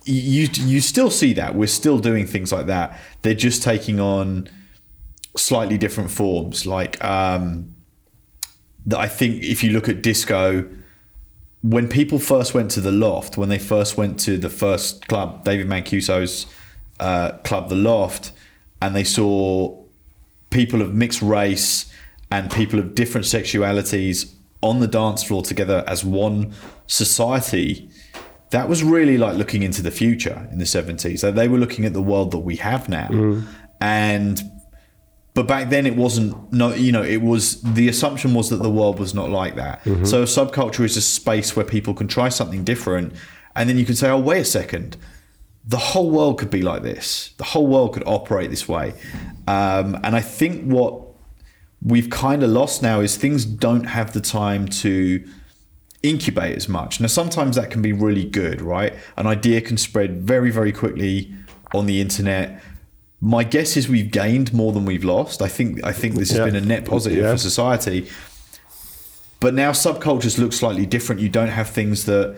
you 0.05 0.47
you 0.53 0.81
still 0.81 1.09
see 1.09 1.33
that 1.33 1.55
we're 1.55 1.67
still 1.67 1.99
doing 1.99 2.27
things 2.27 2.51
like 2.51 2.67
that. 2.67 2.99
They're 3.23 3.33
just 3.33 3.63
taking 3.63 3.99
on 3.99 4.47
slightly 5.35 5.77
different 5.77 6.11
forms. 6.11 6.65
Like 6.65 7.03
um, 7.03 7.75
that, 8.85 8.99
I 8.99 9.07
think 9.07 9.43
if 9.43 9.63
you 9.63 9.71
look 9.71 9.89
at 9.89 10.01
disco, 10.03 10.69
when 11.61 11.87
people 11.87 12.19
first 12.19 12.53
went 12.53 12.71
to 12.71 12.81
the 12.81 12.91
Loft, 12.91 13.37
when 13.37 13.49
they 13.49 13.59
first 13.59 13.97
went 13.97 14.19
to 14.21 14.37
the 14.37 14.49
first 14.49 15.07
club, 15.07 15.43
David 15.43 15.67
Mancuso's 15.67 16.45
uh, 16.99 17.31
club, 17.43 17.69
the 17.69 17.75
Loft, 17.75 18.31
and 18.81 18.95
they 18.95 19.03
saw 19.03 19.83
people 20.51 20.81
of 20.81 20.93
mixed 20.93 21.21
race 21.21 21.91
and 22.31 22.51
people 22.51 22.79
of 22.79 22.93
different 22.93 23.25
sexualities 23.25 24.31
on 24.61 24.79
the 24.79 24.87
dance 24.87 25.23
floor 25.23 25.41
together 25.41 25.83
as 25.87 26.05
one 26.05 26.53
society 26.87 27.89
that 28.55 28.67
was 28.69 28.79
really 28.83 29.17
like 29.25 29.35
looking 29.41 29.61
into 29.67 29.81
the 29.87 29.91
future 30.01 30.37
in 30.51 30.57
the 30.63 30.69
70s 30.75 31.19
so 31.19 31.27
they 31.39 31.47
were 31.53 31.57
looking 31.63 31.83
at 31.89 31.93
the 31.99 32.05
world 32.11 32.27
that 32.31 32.43
we 32.49 32.55
have 32.69 32.83
now. 32.99 33.09
And 33.81 34.35
but 35.37 35.45
back 35.53 35.69
then 35.73 35.85
it 35.91 35.95
wasn't 36.05 36.31
no 36.61 36.67
you 36.73 36.91
know 36.95 37.03
it 37.03 37.21
was 37.31 37.43
the 37.79 37.87
assumption 37.93 38.29
was 38.33 38.47
that 38.51 38.61
the 38.67 38.73
world 38.79 38.95
was 39.05 39.13
not 39.13 39.29
like 39.41 39.55
that. 39.63 39.75
So 40.11 40.17
a 40.21 40.29
subculture 40.39 40.85
is 40.89 40.95
a 40.95 41.01
space 41.01 41.49
where 41.55 41.65
people 41.65 41.93
can 41.99 42.07
try 42.17 42.29
something 42.29 42.63
different 42.63 43.07
and 43.55 43.63
then 43.67 43.77
you 43.77 43.85
can 43.89 43.95
say 44.01 44.09
oh 44.09 44.19
wait 44.29 44.41
a 44.41 44.51
second. 44.59 44.97
The 45.67 45.81
whole 45.91 46.09
world 46.17 46.37
could 46.39 46.51
be 46.59 46.61
like 46.71 46.83
this. 46.91 47.33
The 47.37 47.43
whole 47.51 47.67
world 47.73 47.89
could 47.93 48.03
operate 48.05 48.49
this 48.55 48.65
way. 48.75 48.87
Um, 49.47 49.87
and 50.03 50.11
i 50.21 50.21
think 50.21 50.53
what 50.77 50.93
we've 51.91 52.09
kind 52.09 52.41
of 52.45 52.49
lost 52.61 52.81
now 52.81 52.97
is 53.05 53.11
things 53.17 53.41
don't 53.67 53.87
have 53.97 54.13
the 54.17 54.21
time 54.21 54.63
to 54.83 54.95
incubate 56.09 56.55
as 56.55 56.67
much. 56.69 56.99
Now, 56.99 57.07
sometimes 57.07 57.55
that 57.55 57.69
can 57.71 57.81
be 57.81 57.93
really 57.93 58.25
good, 58.25 58.61
right? 58.61 58.93
An 59.17 59.27
idea 59.27 59.61
can 59.61 59.77
spread 59.77 60.21
very, 60.21 60.51
very 60.51 60.71
quickly 60.71 61.33
on 61.73 61.85
the 61.85 61.99
internet. 62.01 62.61
My 63.21 63.43
guess 63.43 63.75
is 63.77 63.89
we've 63.89 64.11
gained 64.11 64.53
more 64.53 64.71
than 64.71 64.85
we've 64.85 65.03
lost. 65.03 65.41
I 65.41 65.47
think 65.47 65.83
I 65.83 65.91
think 65.91 66.15
this 66.15 66.29
has 66.29 66.39
Yeah. 66.39 66.45
been 66.45 66.55
a 66.55 66.61
net 66.61 66.85
positive 66.85 67.23
Yeah. 67.23 67.31
for 67.31 67.37
society. 67.37 68.07
But 69.39 69.53
now 69.53 69.71
subcultures 69.71 70.37
look 70.37 70.53
slightly 70.53 70.85
different. 70.85 71.21
You 71.21 71.29
don't 71.29 71.49
have 71.49 71.69
things 71.69 72.05
that 72.05 72.35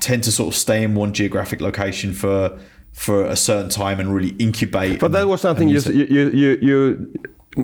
tend 0.00 0.22
to 0.24 0.32
sort 0.32 0.54
of 0.54 0.58
stay 0.58 0.82
in 0.82 0.94
one 0.94 1.12
geographic 1.12 1.60
location 1.60 2.12
for 2.12 2.58
for 2.92 3.24
a 3.24 3.36
certain 3.36 3.70
time 3.70 3.98
and 4.00 4.14
really 4.14 4.34
incubate. 4.38 5.00
But 5.00 5.12
that 5.12 5.26
was 5.26 5.40
something 5.40 5.70
and 5.70 5.86
you, 5.86 6.06
you, 6.10 6.30
you, 6.30 6.58
you, 6.60 7.12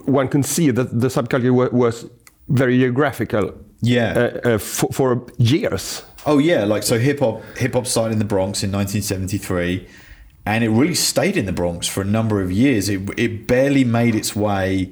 one 0.06 0.26
can 0.28 0.42
see 0.42 0.70
that 0.70 1.00
the 1.00 1.08
subculture 1.08 1.52
was 1.72 2.06
very 2.48 2.78
geographical 2.78 3.52
Yeah. 3.80 4.40
uh, 4.44 4.49
uh, 4.49 4.58
for, 4.58 4.92
for 4.92 5.26
years. 5.38 6.04
Oh 6.26 6.38
yeah, 6.38 6.64
like 6.64 6.82
so 6.82 6.99
hip 6.99 7.20
hop 7.20 7.42
hip 7.56 7.75
hop 7.75 7.87
started 7.87 8.12
in 8.12 8.18
the 8.18 8.25
Bronx 8.25 8.62
in 8.62 8.73
1973 8.73 9.87
and 10.49 10.64
it 10.64 10.70
really 10.70 10.94
stayed 10.94 11.37
in 11.37 11.44
the 11.44 11.52
Bronx 11.52 11.87
for 11.87 12.00
a 12.00 12.06
number 12.06 12.40
of 12.40 12.50
years. 12.50 12.88
It 12.88 13.02
it 13.18 13.47
barely 13.47 13.85
made 13.85 14.14
its 14.14 14.35
way 14.35 14.90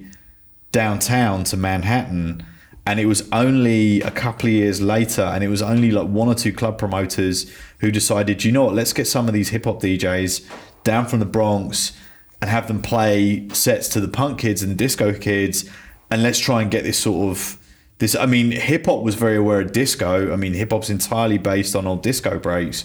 downtown 0.71 1.45
to 1.45 1.57
Manhattan. 1.57 2.45
And 2.85 3.01
it 3.01 3.07
was 3.07 3.27
only 3.33 4.03
a 4.03 4.11
couple 4.11 4.49
of 4.49 4.53
years 4.53 4.83
later, 4.83 5.23
and 5.23 5.43
it 5.43 5.49
was 5.49 5.63
only 5.63 5.91
like 5.91 6.09
one 6.09 6.29
or 6.29 6.35
two 6.35 6.53
club 6.53 6.79
promoters 6.79 7.51
who 7.79 7.91
decided, 7.91 8.45
you 8.45 8.53
know 8.53 8.67
what, 8.67 8.75
let's 8.75 8.93
get 8.93 9.07
some 9.07 9.27
of 9.27 9.35
these 9.35 9.49
hip 9.49 9.65
hop 9.65 9.81
DJs 9.81 10.47
down 10.85 11.07
from 11.07 11.19
the 11.19 11.27
Bronx 11.27 11.93
and 12.41 12.51
have 12.51 12.69
them 12.69 12.83
play 12.83 13.49
sets 13.49 13.89
to 13.89 14.01
the 14.01 14.09
punk 14.09 14.39
kids 14.39 14.63
and 14.63 14.71
the 14.71 14.77
disco 14.77 15.15
kids, 15.15 15.69
and 16.11 16.23
let's 16.23 16.39
try 16.39 16.61
and 16.61 16.71
get 16.71 16.85
this 16.85 16.99
sort 16.99 17.31
of 17.31 17.59
this. 17.99 18.15
I 18.15 18.27
mean, 18.27 18.51
hip 18.51 18.87
hop 18.87 19.03
was 19.03 19.15
very 19.15 19.37
aware 19.37 19.61
of 19.61 19.73
disco. 19.73 20.33
I 20.33 20.37
mean, 20.37 20.55
hip 20.55 20.71
hop's 20.71 20.91
entirely 20.91 21.39
based 21.39 21.75
on 21.75 21.87
old 21.87 22.03
disco 22.03 22.39
breaks, 22.39 22.85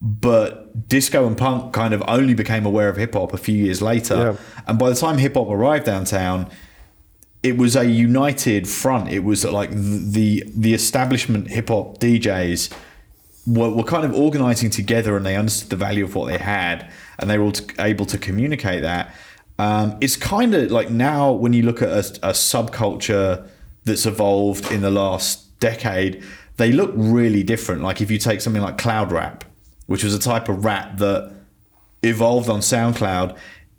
but 0.00 0.88
disco 0.88 1.26
and 1.26 1.36
punk 1.36 1.72
kind 1.72 1.92
of 1.92 2.02
only 2.08 2.34
became 2.34 2.64
aware 2.64 2.88
of 2.88 2.96
hip 2.96 3.14
hop 3.14 3.32
a 3.32 3.38
few 3.38 3.56
years 3.56 3.82
later. 3.82 4.16
Yeah. 4.16 4.36
And 4.66 4.78
by 4.78 4.90
the 4.90 4.96
time 4.96 5.18
hip 5.18 5.34
hop 5.34 5.48
arrived 5.48 5.86
downtown, 5.86 6.50
it 7.42 7.56
was 7.56 7.76
a 7.76 7.84
united 7.84 8.68
front. 8.68 9.10
It 9.10 9.24
was 9.24 9.44
like 9.44 9.70
the 9.70 10.44
the 10.54 10.74
establishment 10.74 11.48
hip 11.48 11.68
hop 11.68 11.98
DJs 11.98 12.72
were, 13.46 13.70
were 13.70 13.84
kind 13.84 14.04
of 14.04 14.14
organizing 14.14 14.70
together, 14.70 15.16
and 15.16 15.24
they 15.24 15.36
understood 15.36 15.70
the 15.70 15.76
value 15.76 16.04
of 16.04 16.14
what 16.14 16.26
they 16.26 16.38
had, 16.38 16.90
and 17.18 17.30
they 17.30 17.38
were 17.38 17.52
able 17.78 18.06
to 18.06 18.18
communicate 18.18 18.82
that. 18.82 19.14
Um, 19.58 19.98
it's 20.00 20.16
kind 20.16 20.54
of 20.54 20.70
like 20.70 20.90
now 20.90 21.32
when 21.32 21.52
you 21.52 21.62
look 21.62 21.82
at 21.82 21.88
a, 21.88 22.28
a 22.28 22.32
subculture 22.32 23.46
that's 23.84 24.06
evolved 24.06 24.70
in 24.70 24.82
the 24.82 24.90
last 24.90 25.58
decade, 25.60 26.22
they 26.56 26.72
look 26.72 26.92
really 26.94 27.42
different. 27.42 27.82
Like 27.82 28.00
if 28.00 28.10
you 28.10 28.18
take 28.18 28.40
something 28.40 28.62
like 28.62 28.78
cloud 28.78 29.12
rap, 29.12 29.44
which 29.86 30.04
was 30.04 30.14
a 30.14 30.18
type 30.18 30.48
of 30.48 30.64
rap 30.64 30.98
that 30.98 31.32
evolved 32.02 32.48
on 32.48 32.60
SoundCloud, 32.60 33.36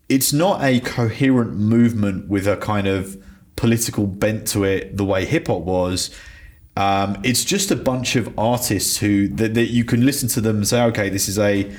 it's 0.09 0.33
not 0.33 0.63
a 0.63 0.79
coherent 0.81 1.53
movement 1.53 2.27
with 2.27 2.47
a 2.47 2.57
kind 2.57 2.87
of 2.87 3.21
political 3.55 4.07
bent 4.07 4.47
to 4.47 4.63
it 4.63 4.97
the 4.97 5.05
way 5.05 5.25
hip 5.25 5.47
hop 5.47 5.61
was. 5.61 6.09
Um, 6.75 7.19
it's 7.23 7.45
just 7.45 7.69
a 7.69 7.75
bunch 7.75 8.15
of 8.15 8.33
artists 8.37 8.97
who 8.97 9.27
that, 9.29 9.53
that 9.53 9.67
you 9.67 9.85
can 9.85 10.05
listen 10.05 10.27
to 10.29 10.41
them 10.41 10.57
and 10.57 10.67
say, 10.67 10.81
okay, 10.83 11.09
this 11.09 11.27
is 11.27 11.37
a 11.37 11.71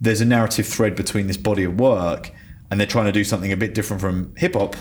there's 0.00 0.20
a 0.20 0.24
narrative 0.24 0.66
thread 0.66 0.94
between 0.94 1.26
this 1.26 1.36
body 1.36 1.64
of 1.64 1.78
work, 1.78 2.32
and 2.70 2.78
they're 2.78 2.86
trying 2.86 3.06
to 3.06 3.12
do 3.12 3.24
something 3.24 3.52
a 3.52 3.56
bit 3.56 3.74
different 3.74 4.00
from 4.00 4.34
hip 4.36 4.54
hop 4.54 4.76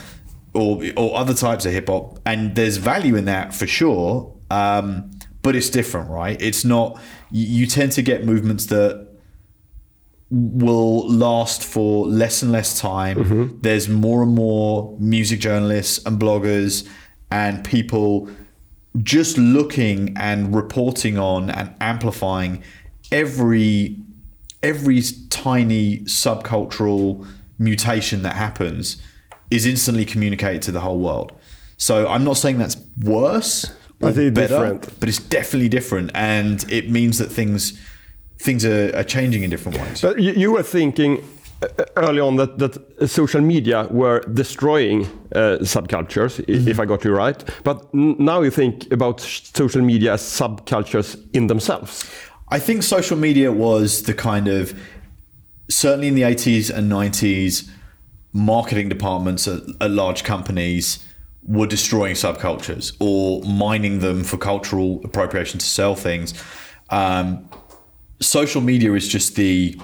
or 0.60 0.84
or 0.98 1.18
other 1.18 1.34
types 1.34 1.66
of 1.66 1.72
hip 1.72 1.88
hop, 1.88 2.20
and 2.26 2.56
there's 2.56 2.78
value 2.78 3.16
in 3.16 3.26
that 3.26 3.54
for 3.54 3.68
sure. 3.68 4.36
Um, 4.52 5.12
but 5.42 5.56
it's 5.56 5.70
different, 5.70 6.10
right? 6.10 6.42
It's 6.42 6.66
not. 6.66 7.00
You, 7.32 7.46
you 7.62 7.66
tend 7.68 7.94
to 7.94 8.02
get 8.02 8.26
movements 8.26 8.66
that 8.68 9.08
will 10.32 11.10
last 11.10 11.64
for 11.64 12.06
less 12.06 12.44
and 12.44 12.52
less 12.52 12.80
time. 12.80 13.18
There's 13.62 13.90
more 13.90 14.22
and 14.22 14.36
more 14.36 14.96
music 15.00 15.40
journalists 15.40 16.06
and 16.06 16.20
bloggers 16.20 16.88
and 17.32 17.64
people 17.64 18.30
just 19.02 19.38
looking 19.38 20.16
and 20.18 20.56
reporting 20.56 21.18
on 21.18 21.50
and 21.50 21.74
amplifying 21.80 22.64
every 23.12 23.98
every 24.62 25.02
tiny 25.30 26.00
subcultural 26.00 27.26
mutation 27.58 28.24
that 28.24 28.36
happens 28.36 29.02
is 29.52 29.66
instantly 29.66 30.06
communicated 30.06 30.62
to 30.64 30.72
the 30.72 30.80
whole 30.80 31.00
world. 31.00 31.32
So 31.78 32.08
I'm 32.08 32.24
not 32.24 32.38
saying 32.38 32.58
that's 32.60 32.78
worse 33.02 33.66
or 34.02 34.10
I 34.10 34.12
think 34.14 34.34
better, 34.34 34.48
different. 34.48 35.00
but 35.00 35.10
it's 35.10 35.20
definitely 35.20 35.70
different, 35.70 36.12
and 36.14 36.66
it 36.72 36.90
means 36.90 37.18
that 37.18 37.32
things 37.32 37.80
things 38.38 38.64
are, 38.66 38.96
are 38.96 39.04
changing 39.04 39.44
in 39.44 39.50
different 39.50 39.78
ways. 39.78 40.02
But 40.02 40.20
you, 40.20 40.32
you 40.32 40.52
were 40.54 40.64
thinking 40.64 41.22
uh, 41.62 41.68
early 41.98 42.22
on 42.22 42.38
that, 42.38 42.58
that 42.60 43.10
social 43.10 43.42
media 43.42 43.86
were 43.92 44.22
destroying 44.34 45.04
uh, 45.36 45.58
subcultures, 45.62 46.40
i- 46.40 46.70
if 46.70 46.80
I 46.80 46.86
got 46.86 47.04
you 47.04 47.12
right. 47.14 47.44
But 47.66 47.94
now 47.94 48.42
you 48.42 48.50
think 48.52 48.90
about 48.94 49.20
social 49.20 49.82
media 49.82 50.14
as 50.14 50.22
subcultures 50.22 51.18
in 51.34 51.48
themselves. 51.48 52.10
I 52.48 52.60
think 52.60 52.84
social 52.84 53.18
media 53.18 53.52
was 53.52 54.04
the 54.04 54.14
kind 54.14 54.48
of 54.48 54.74
certainly 55.70 56.08
in 56.08 56.16
the 56.16 56.22
80s 56.24 56.70
and 56.74 56.90
90s, 56.90 57.70
marketing 58.34 58.90
departments 58.90 59.48
at, 59.48 59.64
at 59.82 59.92
large 59.92 60.24
companies 60.24 61.06
were 61.44 61.68
destroying 61.68 62.16
subcultures 62.16 62.96
or 63.00 63.42
mining 63.44 64.00
them 64.00 64.24
for 64.24 64.38
cultural 64.38 65.02
appropriation 65.04 65.60
to 65.60 65.66
sell 65.66 65.96
things. 65.96 66.34
Um, 66.90 67.50
social 68.20 68.62
media 68.62 68.94
is 68.94 69.08
just 69.08 69.36
the 69.36 69.80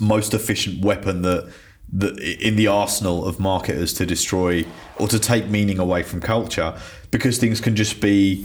most 0.00 0.34
efficient 0.34 0.84
weapon 0.84 1.22
that 1.22 1.52
that 1.92 2.18
in 2.18 2.56
the 2.56 2.66
arsenal 2.66 3.24
of 3.24 3.38
marketers 3.38 3.92
to 3.94 4.04
destroy 4.04 4.64
or 4.98 5.06
to 5.06 5.18
take 5.18 5.48
meaning 5.48 5.78
away 5.78 6.02
from 6.02 6.20
culture 6.20 6.76
because 7.10 7.38
things 7.38 7.60
can 7.60 7.76
just 7.76 8.00
be 8.00 8.44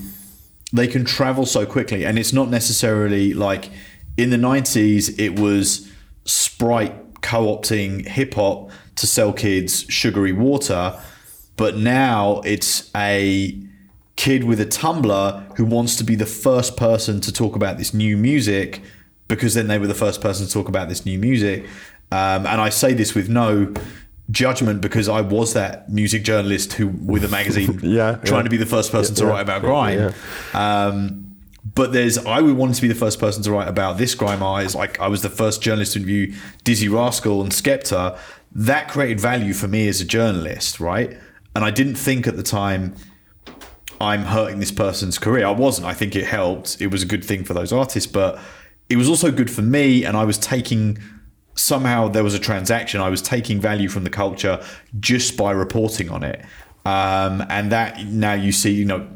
they 0.71 0.87
can 0.87 1.03
travel 1.03 1.45
so 1.45 1.65
quickly 1.65 2.05
and 2.05 2.19
it's 2.19 2.33
not 2.33 2.49
necessarily 2.49 3.33
like 3.33 3.71
in 4.17 4.29
the 4.29 4.37
90s 4.37 5.17
it 5.17 5.39
was 5.39 5.89
sprite 6.25 7.21
co-opting 7.21 8.07
hip 8.07 8.35
hop 8.35 8.69
to 8.99 9.07
sell 9.07 9.33
kids 9.33 9.85
sugary 9.89 10.31
water 10.33 10.99
but 11.55 11.75
now 11.75 12.41
it's 12.45 12.89
a 12.95 13.59
kid 14.15 14.43
with 14.43 14.59
a 14.61 14.65
Tumblr 14.65 15.57
who 15.57 15.65
wants 15.65 15.95
to 15.97 16.03
be 16.03 16.15
the 16.15 16.25
first 16.25 16.77
person 16.77 17.19
to 17.21 17.33
talk 17.33 17.55
about 17.55 17.77
this 17.77 17.93
new 17.93 18.15
music 18.15 18.81
because 19.29 19.53
then 19.55 19.67
they 19.67 19.77
were 19.77 19.87
the 19.87 19.93
first 19.93 20.21
person 20.21 20.45
to 20.45 20.51
talk 20.51 20.67
about 20.67 20.89
this 20.89 21.05
new 21.05 21.19
music. 21.19 21.63
Um, 22.11 22.45
and 22.45 22.59
I 22.59 22.69
say 22.69 22.93
this 22.93 23.13
with 23.13 23.29
no 23.29 23.73
judgment 24.31 24.81
because 24.81 25.07
I 25.07 25.21
was 25.21 25.53
that 25.53 25.89
music 25.89 26.23
journalist 26.23 26.73
who, 26.73 26.87
with 26.87 27.23
a 27.23 27.29
magazine, 27.29 27.79
Yeah, 27.83 28.15
trying 28.23 28.39
yeah. 28.39 28.43
to 28.43 28.49
be 28.49 28.57
the 28.57 28.65
first 28.65 28.91
person 28.91 29.15
to 29.15 29.23
Yeah, 29.23 29.29
write 29.29 29.41
about 29.41 29.61
grime. 29.61 30.13
Um, 30.53 31.35
but 31.75 31.93
there's, 31.93 32.17
I 32.17 32.41
would 32.41 32.55
want 32.57 32.75
to 32.75 32.81
be 32.81 32.87
the 32.87 32.95
first 32.95 33.19
person 33.19 33.43
to 33.43 33.51
write 33.51 33.67
about 33.67 33.97
this 33.97 34.15
grime 34.15 34.41
artist. 34.41 34.75
Like 34.75 34.99
I 34.99 35.07
was 35.07 35.21
the 35.21 35.29
first 35.29 35.61
journalist 35.61 35.93
to 35.93 35.99
interview 35.99 36.33
Dizzee 36.63 36.89
Rascal 36.91 37.41
and 37.41 37.51
Skepta. 37.51 38.17
That 38.51 38.89
created 38.89 39.19
value 39.19 39.53
for 39.53 39.67
me 39.67 39.87
as 39.87 40.01
a 40.01 40.05
journalist, 40.05 40.79
right? 40.79 41.17
And 41.55 41.63
I 41.63 41.71
didn't 41.71 41.95
think 41.95 42.27
at 42.27 42.35
the 42.35 42.43
time 42.43 42.95
I'm 44.01 44.23
hurting 44.23 44.59
this 44.59 44.71
person's 44.71 45.19
career. 45.19 45.45
I 45.45 45.51
wasn't. 45.51 45.87
I 45.87 45.93
think 45.93 46.15
it 46.15 46.25
helped. 46.25 46.81
It 46.81 46.87
was 46.87 47.03
a 47.03 47.05
good 47.05 47.23
thing 47.23 47.43
for 47.43 47.53
those 47.53 47.73
artists, 47.73 48.11
but 48.11 48.39
it 48.89 48.95
was 48.95 49.09
also 49.09 49.31
good 49.31 49.51
for 49.51 49.61
me. 49.61 50.03
And 50.05 50.15
I 50.15 50.23
was 50.23 50.37
taking 50.37 50.97
somehow 51.55 52.07
there 52.07 52.23
was 52.23 52.33
a 52.33 52.39
transaction. 52.39 53.01
I 53.01 53.09
was 53.09 53.21
taking 53.21 53.59
value 53.59 53.89
from 53.89 54.03
the 54.03 54.09
culture 54.09 54.63
just 54.99 55.35
by 55.35 55.51
reporting 55.51 56.09
on 56.09 56.23
it. 56.23 56.43
Um, 56.85 57.43
and 57.49 57.71
that 57.71 58.05
now 58.05 58.33
you 58.33 58.51
see, 58.51 58.71
you 58.71 58.85
know, 58.85 59.07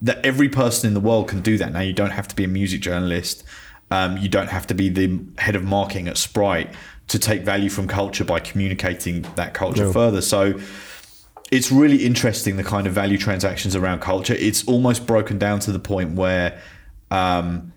that 0.00 0.24
every 0.24 0.48
person 0.48 0.88
in 0.88 0.94
the 0.94 1.00
world 1.00 1.28
can 1.28 1.42
do 1.42 1.58
that. 1.58 1.72
Now 1.72 1.80
you 1.80 1.92
don't 1.92 2.10
have 2.10 2.28
to 2.28 2.34
be 2.34 2.44
a 2.44 2.48
music 2.48 2.80
journalist. 2.80 3.44
Um, 3.90 4.16
you 4.16 4.28
don't 4.28 4.48
have 4.48 4.66
to 4.68 4.74
be 4.74 4.88
the 4.88 5.20
head 5.38 5.54
of 5.54 5.64
marketing 5.64 6.08
at 6.08 6.16
Sprite 6.16 6.74
to 7.08 7.18
take 7.18 7.42
value 7.42 7.70
from 7.70 7.88
culture 7.88 8.24
by 8.24 8.38
communicating 8.38 9.22
that 9.34 9.54
culture 9.54 9.90
further. 9.92 10.20
So 10.20 10.58
it's 11.50 11.72
really 11.72 12.04
interesting 12.04 12.56
the 12.56 12.64
kind 12.64 12.86
of 12.86 12.92
value 12.92 13.18
transactions 13.18 13.74
around 13.74 14.00
culture. 14.00 14.34
It's 14.34 14.66
almost 14.66 15.06
broken 15.06 15.38
down 15.38 15.60
to 15.60 15.72
the 15.72 15.78
point 15.78 16.14
where 16.14 16.60
um, 17.10 17.72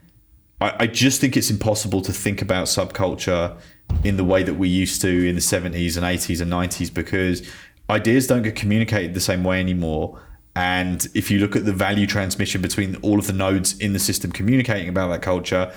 I, 0.59 0.75
I 0.79 0.87
just 0.87 1.21
think 1.21 1.37
it's 1.37 1.49
impossible 1.49 2.01
to 2.01 2.11
think 2.11 2.41
about 2.41 2.67
subculture 2.67 3.57
in 4.03 4.17
the 4.17 4.23
way 4.23 4.43
that 4.43 4.55
we 4.55 4.67
used 4.67 5.01
to 5.01 5.27
in 5.29 5.35
the 5.35 5.41
70s 5.41 5.97
and 5.97 6.05
80s 6.05 6.41
and 6.41 6.51
90s 6.51 6.93
because 6.93 7.47
ideas 7.89 8.27
don't 8.27 8.41
get 8.41 8.55
communicated 8.55 9.13
the 9.13 9.21
same 9.21 9.43
way 9.43 9.59
anymore. 9.59 10.21
And 10.55 11.07
if 11.13 11.31
you 11.31 11.39
look 11.39 11.55
at 11.55 11.65
the 11.65 11.73
value 11.73 12.05
transmission 12.05 12.61
between 12.61 12.95
all 12.97 13.19
of 13.19 13.27
the 13.27 13.33
nodes 13.33 13.79
in 13.79 13.93
the 13.93 13.99
system 13.99 14.31
communicating 14.31 14.89
about 14.89 15.07
that 15.07 15.21
culture, 15.21 15.71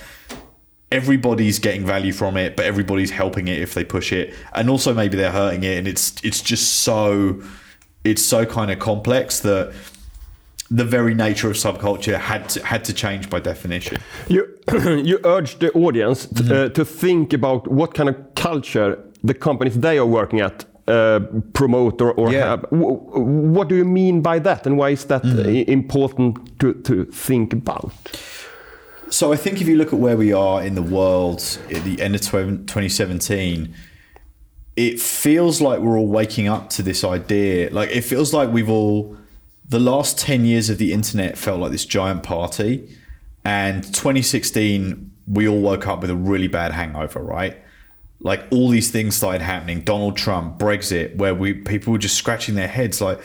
everybody's 0.99 1.59
getting 1.59 1.85
value 1.87 2.13
from 2.13 2.37
it, 2.37 2.57
but 2.57 2.65
everybody's 2.67 3.11
helping 3.11 3.49
it 3.49 3.59
if 3.67 3.75
they 3.75 3.85
push 3.85 4.13
it, 4.13 4.27
and 4.55 4.71
also 4.71 4.95
maybe 4.95 5.17
they're 5.17 5.33
hurting 5.43 5.63
it, 5.65 5.77
and 5.79 5.87
it's 5.89 6.05
it's 6.29 6.41
just 6.51 6.67
so 6.87 7.41
it's 8.05 8.23
so 8.35 8.45
kind 8.47 8.71
of 8.71 8.79
complex 8.79 9.41
that 9.41 9.73
the 10.71 10.85
very 10.85 11.15
nature 11.15 11.51
of 11.51 11.57
subculture 11.57 12.19
had 12.19 12.49
to, 12.49 12.59
had 12.65 12.85
to 12.85 12.93
change 12.93 13.29
by 13.31 13.39
definition. 13.41 13.97
You, 14.29 14.43
you 15.11 15.19
urge 15.25 15.59
the 15.59 15.71
audience 15.73 16.27
t- 16.27 16.51
uh, 16.53 16.69
to 16.71 16.85
think 16.85 17.33
about 17.33 17.67
what 17.69 17.95
kind 17.95 18.09
of 18.09 18.17
culture 18.35 18.99
the 19.23 19.35
companies 19.35 19.75
they 19.79 19.99
are 19.99 20.07
working 20.07 20.41
at 20.41 20.65
uh, 20.89 21.21
promote 21.53 22.01
or, 22.03 22.13
or 22.15 22.33
Yeah. 22.33 22.49
have. 22.49 22.63
W- 22.71 23.01
what 23.57 23.69
do 23.69 23.75
you 23.77 23.85
mean 23.85 24.21
by 24.23 24.39
that, 24.41 24.67
and 24.67 24.77
why 24.79 24.91
is 24.93 25.05
that 25.05 25.25
i- 25.25 25.65
important 25.73 26.37
to, 26.61 26.73
to 26.83 27.05
think 27.27 27.53
about? 27.53 27.93
So 29.15 29.33
I 29.33 29.37
think 29.37 29.61
if 29.61 29.69
you 29.69 29.77
look 29.77 29.93
at 29.93 30.01
where 30.01 30.17
we 30.17 30.33
are 30.33 30.61
in 30.61 30.75
the 30.75 30.83
world 30.83 31.41
at 31.71 31.85
the 31.85 32.03
end 32.03 32.17
of 32.17 32.21
2017, 32.21 33.73
it 34.75 35.01
feels 35.01 35.61
like 35.61 35.79
we're 35.79 35.97
all 35.97 36.09
waking 36.09 36.49
up 36.49 36.69
to 36.71 36.83
this 36.83 37.05
idea. 37.05 37.71
Like 37.71 37.91
it 37.91 38.01
feels 38.01 38.35
like 38.35 38.51
we've 38.51 38.69
all 38.69 39.17
the 39.69 39.79
last 39.79 40.19
10 40.19 40.45
years 40.45 40.69
of 40.69 40.79
the 40.79 40.93
internet 40.93 41.39
felt 41.39 41.61
like 41.61 41.71
this 41.71 41.87
giant 41.87 42.25
party 42.25 42.93
and 43.45 43.85
2016 43.85 45.13
we 45.29 45.47
all 45.47 45.61
woke 45.61 45.87
up 45.87 46.01
with 46.01 46.11
a 46.11 46.17
really 46.17 46.49
bad 46.49 46.73
hangover, 46.73 47.23
right? 47.23 47.57
like 48.21 48.43
all 48.51 48.69
these 48.69 48.91
things 48.91 49.15
started 49.15 49.43
happening. 49.43 49.83
Donald 49.83 50.17
Trump, 50.17 50.59
Brexit, 50.59 51.15
where 51.17 51.35
we 51.35 51.53
people 51.53 51.93
were 51.93 51.99
just 51.99 52.17
scratching 52.17 52.55
their 52.57 52.69
heads 52.69 53.01
like, 53.01 53.21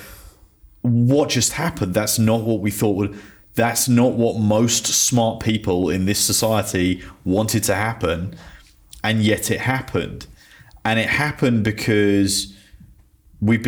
what 0.81 1.29
just 1.29 1.53
happened? 1.53 1.93
That's 1.93 2.19
not 2.19 2.41
what 2.41 2.59
we 2.59 2.69
thought 2.69 2.95
would. 2.97 3.19
That's 3.59 3.89
not 3.89 4.13
what 4.13 4.37
most 4.37 4.87
smart 4.87 5.41
people 5.41 5.89
in 5.89 6.05
this 6.05 6.17
society 6.17 7.03
wanted 7.25 7.61
to 7.65 7.75
happen, 7.75 8.33
and 9.03 9.21
yet 9.21 9.51
it 9.51 9.59
happened, 9.59 10.27
and 10.85 10.97
it 10.97 11.09
happened 11.09 11.65
because 11.65 12.55
we've 13.41 13.61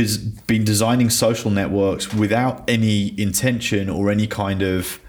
been 0.48 0.64
designing 0.64 1.10
social 1.10 1.52
networks 1.52 2.14
without 2.14 2.64
any 2.70 3.20
intention 3.20 3.90
or 3.90 4.10
any 4.10 4.28
kind 4.28 4.62
of 4.62 5.02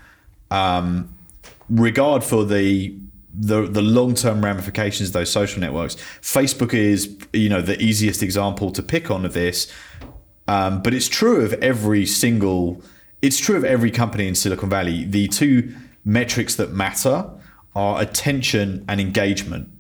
um, 0.51 1.15
regard 1.69 2.25
for 2.25 2.45
the 2.45 2.93
the 3.33 3.69
the 3.69 3.83
long 3.83 4.15
term 4.15 4.45
ramifications 4.45 5.11
of 5.11 5.13
those 5.13 5.31
social 5.31 5.61
networks. 5.61 5.95
Facebook 6.21 6.75
is 6.75 7.17
you 7.33 7.49
know 7.49 7.63
the 7.63 7.81
easiest 7.81 8.21
example 8.21 8.73
to 8.73 8.83
pick 8.83 9.13
on 9.13 9.25
of 9.25 9.33
this, 9.33 9.73
um, 10.49 10.83
but 10.83 10.93
it's 10.93 11.09
true 11.09 11.43
of 11.43 11.53
every 11.53 12.05
single. 12.05 12.83
It's 13.23 13.39
true 13.39 13.57
of 13.57 13.65
every 13.65 13.93
company 13.93 14.27
in 14.27 14.35
Silicon 14.35 14.69
Valley. 14.69 15.05
The 15.05 15.29
two 15.29 15.73
metrics 16.05 16.57
that 16.57 16.73
matter 16.73 17.31
are 17.75 18.03
attention 18.03 18.85
and 18.89 19.01
engagement. 19.01 19.71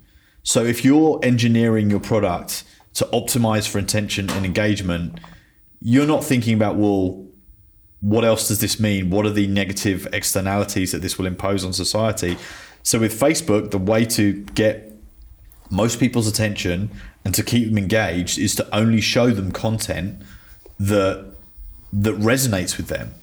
So 0.44 0.64
if 0.64 0.84
you're 0.84 1.18
engineering 1.24 1.90
your 1.90 1.98
product 1.98 2.62
to 2.94 3.04
optimize 3.06 3.68
for 3.68 3.78
attention 3.78 4.30
and 4.30 4.46
engagement, 4.46 5.18
you're 5.80 6.06
not 6.06 6.24
thinking 6.24 6.54
about 6.54 6.76
well 6.76 7.26
what 8.00 8.24
else 8.24 8.48
does 8.48 8.60
this 8.60 8.80
mean? 8.80 9.10
What 9.10 9.26
are 9.26 9.30
the 9.30 9.46
negative 9.46 10.08
externalities 10.12 10.90
that 10.90 11.02
this 11.02 11.18
will 11.18 11.26
impose 11.26 11.64
on 11.64 11.72
society? 11.72 12.36
So 12.82 12.98
with 12.98 13.18
Facebook, 13.18 13.70
the 13.70 13.78
way 13.78 14.04
to 14.06 14.42
get 14.54 14.92
most 15.70 16.00
people's 16.00 16.26
attention 16.26 16.90
and 17.24 17.32
to 17.34 17.44
keep 17.44 17.68
them 17.68 17.78
engaged 17.78 18.38
is 18.38 18.56
to 18.56 18.76
only 18.76 19.00
show 19.00 19.30
them 19.30 19.52
content 19.52 20.20
that 20.80 21.32
that 21.92 22.14
resonates 22.16 22.76
with 22.76 22.88
them. 22.88 23.14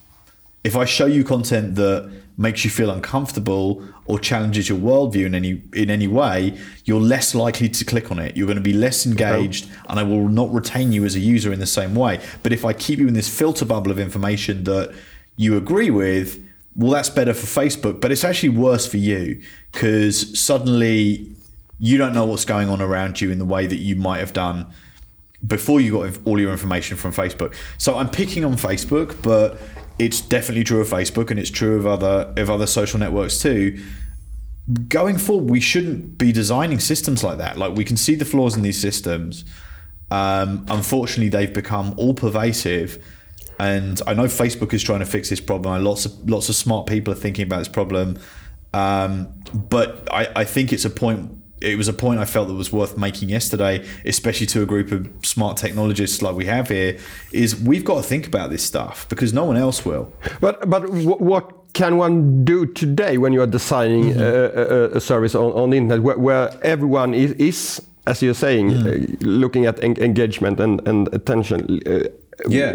If 0.63 0.75
I 0.75 0.85
show 0.85 1.05
you 1.05 1.23
content 1.23 1.75
that 1.75 2.11
makes 2.37 2.63
you 2.63 2.69
feel 2.69 2.89
uncomfortable 2.89 3.83
or 4.05 4.17
challenges 4.17 4.69
your 4.69 4.77
worldview 4.77 5.25
in 5.25 5.35
any 5.35 5.61
in 5.73 5.89
any 5.89 6.07
way, 6.07 6.57
you're 6.85 7.01
less 7.01 7.35
likely 7.35 7.69
to 7.69 7.85
click 7.85 8.11
on 8.11 8.19
it. 8.19 8.35
You're 8.35 8.47
going 8.47 8.57
to 8.57 8.63
be 8.63 8.73
less 8.73 9.05
engaged, 9.05 9.69
and 9.87 9.99
I 9.99 10.03
will 10.03 10.27
not 10.27 10.51
retain 10.51 10.91
you 10.91 11.05
as 11.05 11.15
a 11.15 11.19
user 11.19 11.53
in 11.53 11.59
the 11.59 11.67
same 11.67 11.95
way. 11.95 12.19
But 12.43 12.53
if 12.53 12.65
I 12.65 12.73
keep 12.73 12.99
you 12.99 13.07
in 13.07 13.13
this 13.13 13.29
filter 13.29 13.65
bubble 13.65 13.91
of 13.91 13.99
information 13.99 14.63
that 14.63 14.93
you 15.37 15.55
agree 15.57 15.91
with, 15.91 16.41
well, 16.75 16.91
that's 16.91 17.09
better 17.09 17.33
for 17.33 17.45
Facebook, 17.45 17.99
but 18.01 18.11
it's 18.11 18.23
actually 18.23 18.49
worse 18.49 18.87
for 18.87 18.97
you 18.97 19.41
because 19.71 20.39
suddenly 20.39 21.27
you 21.79 21.97
don't 21.97 22.13
know 22.13 22.25
what's 22.25 22.45
going 22.45 22.69
on 22.69 22.81
around 22.81 23.21
you 23.21 23.31
in 23.31 23.39
the 23.39 23.45
way 23.45 23.67
that 23.67 23.77
you 23.77 23.95
might 23.95 24.19
have 24.19 24.33
done 24.33 24.65
before 25.45 25.79
you 25.79 25.91
got 25.93 26.17
all 26.25 26.39
your 26.39 26.51
information 26.51 26.97
from 26.97 27.13
Facebook. 27.13 27.55
So 27.77 27.97
I'm 27.97 28.09
picking 28.09 28.43
on 28.43 28.53
Facebook, 28.53 29.21
but 29.21 29.59
it's 29.99 30.21
definitely 30.21 30.63
true 30.63 30.81
of 30.81 30.87
Facebook 30.87 31.29
and 31.29 31.39
it's 31.39 31.51
true 31.51 31.77
of 31.77 31.85
other 31.85 32.33
of 32.37 32.49
other 32.49 32.65
social 32.65 32.99
networks 32.99 33.39
too. 33.39 33.83
Going 34.87 35.17
forward, 35.17 35.49
we 35.49 35.59
shouldn't 35.59 36.17
be 36.17 36.31
designing 36.31 36.79
systems 36.79 37.23
like 37.23 37.37
that. 37.39 37.57
Like 37.57 37.75
we 37.75 37.83
can 37.83 37.97
see 37.97 38.15
the 38.15 38.25
flaws 38.25 38.55
in 38.55 38.61
these 38.61 38.79
systems. 38.79 39.43
Um, 40.09 40.65
unfortunately, 40.69 41.29
they've 41.29 41.53
become 41.53 41.93
all 41.97 42.13
pervasive, 42.13 43.03
and 43.59 44.01
I 44.07 44.13
know 44.13 44.25
Facebook 44.25 44.73
is 44.73 44.81
trying 44.81 44.99
to 44.99 45.05
fix 45.05 45.29
this 45.29 45.41
problem. 45.41 45.75
And 45.75 45.83
lots 45.83 46.05
of 46.05 46.29
lots 46.29 46.49
of 46.49 46.55
smart 46.55 46.87
people 46.87 47.13
are 47.13 47.17
thinking 47.17 47.43
about 47.43 47.59
this 47.59 47.67
problem, 47.67 48.17
um, 48.73 49.27
but 49.53 50.07
I, 50.11 50.27
I 50.35 50.43
think 50.45 50.71
it's 50.71 50.85
a 50.85 50.89
point 50.89 51.38
it 51.61 51.77
was 51.77 51.87
a 51.87 51.93
point 51.93 52.19
I 52.19 52.25
felt 52.25 52.47
that 52.47 52.53
was 52.53 52.71
worth 52.71 52.97
making 52.97 53.29
yesterday, 53.29 53.85
especially 54.05 54.47
to 54.47 54.61
a 54.61 54.65
group 54.65 54.91
of 54.91 55.09
smart 55.23 55.57
technologists 55.57 56.21
like 56.21 56.35
we 56.35 56.45
have 56.45 56.69
here, 56.69 56.97
is 57.31 57.55
we've 57.55 57.83
got 57.83 57.97
to 57.97 58.03
think 58.03 58.27
about 58.27 58.49
this 58.49 58.63
stuff 58.63 59.07
because 59.09 59.33
no 59.33 59.45
one 59.45 59.57
else 59.57 59.85
will. 59.85 60.11
But 60.39 60.69
but 60.69 60.89
what 60.89 61.73
can 61.73 61.97
one 61.97 62.43
do 62.45 62.65
today 62.65 63.17
when 63.17 63.33
you 63.33 63.41
are 63.41 63.51
designing 63.51 64.05
mm 64.05 64.17
-hmm. 64.17 64.93
a, 64.93 64.97
a, 64.97 64.99
service 64.99 65.37
on, 65.37 65.51
on 65.53 65.69
the 65.69 65.77
internet 65.77 66.03
where, 66.03 66.19
where 66.19 66.49
everyone 66.61 67.17
is, 67.17 67.31
is, 67.31 67.81
as 68.05 68.21
you're 68.21 68.37
saying, 68.37 68.71
mm. 68.71 68.87
uh, 68.87 69.39
looking 69.41 69.67
at 69.67 69.79
en 69.79 69.93
engagement 69.97 70.59
and, 70.59 70.87
and 70.87 71.13
attention? 71.13 71.79
Uh, 71.85 72.03
yeah, 72.47 72.71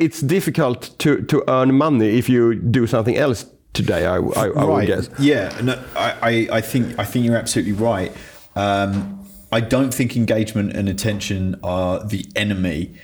it's 0.00 0.20
difficult 0.20 0.98
to 0.98 1.10
to 1.26 1.42
earn 1.46 1.74
money 1.74 2.18
if 2.18 2.28
you 2.28 2.54
do 2.54 2.86
something 2.86 3.16
else 3.16 3.46
today. 3.72 4.06
I, 4.06 4.16
I, 4.16 4.18
I 4.18 4.48
right. 4.48 4.66
would 4.66 4.86
guess. 4.86 5.10
Yeah, 5.18 5.56
no, 5.62 5.82
I, 5.96 6.48
I 6.50 6.60
think 6.60 6.98
I 6.98 7.04
think 7.04 7.24
you're 7.24 7.36
absolutely 7.36 7.72
right. 7.72 8.12
Um, 8.56 9.26
I 9.50 9.60
don't 9.60 9.94
think 9.94 10.16
engagement 10.16 10.74
and 10.74 10.88
attention 10.88 11.58
are 11.62 12.04
the 12.04 12.26
enemy. 12.36 12.94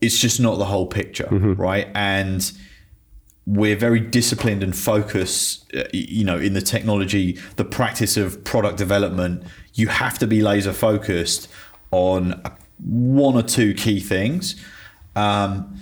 It's 0.00 0.18
just 0.18 0.40
not 0.40 0.58
the 0.58 0.66
whole 0.66 0.86
picture, 0.86 1.24
mm-hmm. 1.24 1.54
right? 1.54 1.88
And 1.94 2.50
we're 3.46 3.76
very 3.76 4.00
disciplined 4.00 4.62
and 4.62 4.76
focused. 4.76 5.72
Uh, 5.74 5.84
you 5.92 6.24
know, 6.24 6.38
in 6.38 6.52
the 6.52 6.60
technology, 6.60 7.38
the 7.56 7.64
practice 7.64 8.16
of 8.16 8.44
product 8.44 8.76
development, 8.76 9.44
you 9.74 9.88
have 9.88 10.18
to 10.18 10.26
be 10.26 10.42
laser 10.42 10.72
focused 10.72 11.48
on 11.90 12.42
one 12.78 13.34
or 13.34 13.42
two 13.42 13.74
key 13.74 14.00
things. 14.00 14.62
Um, 15.16 15.79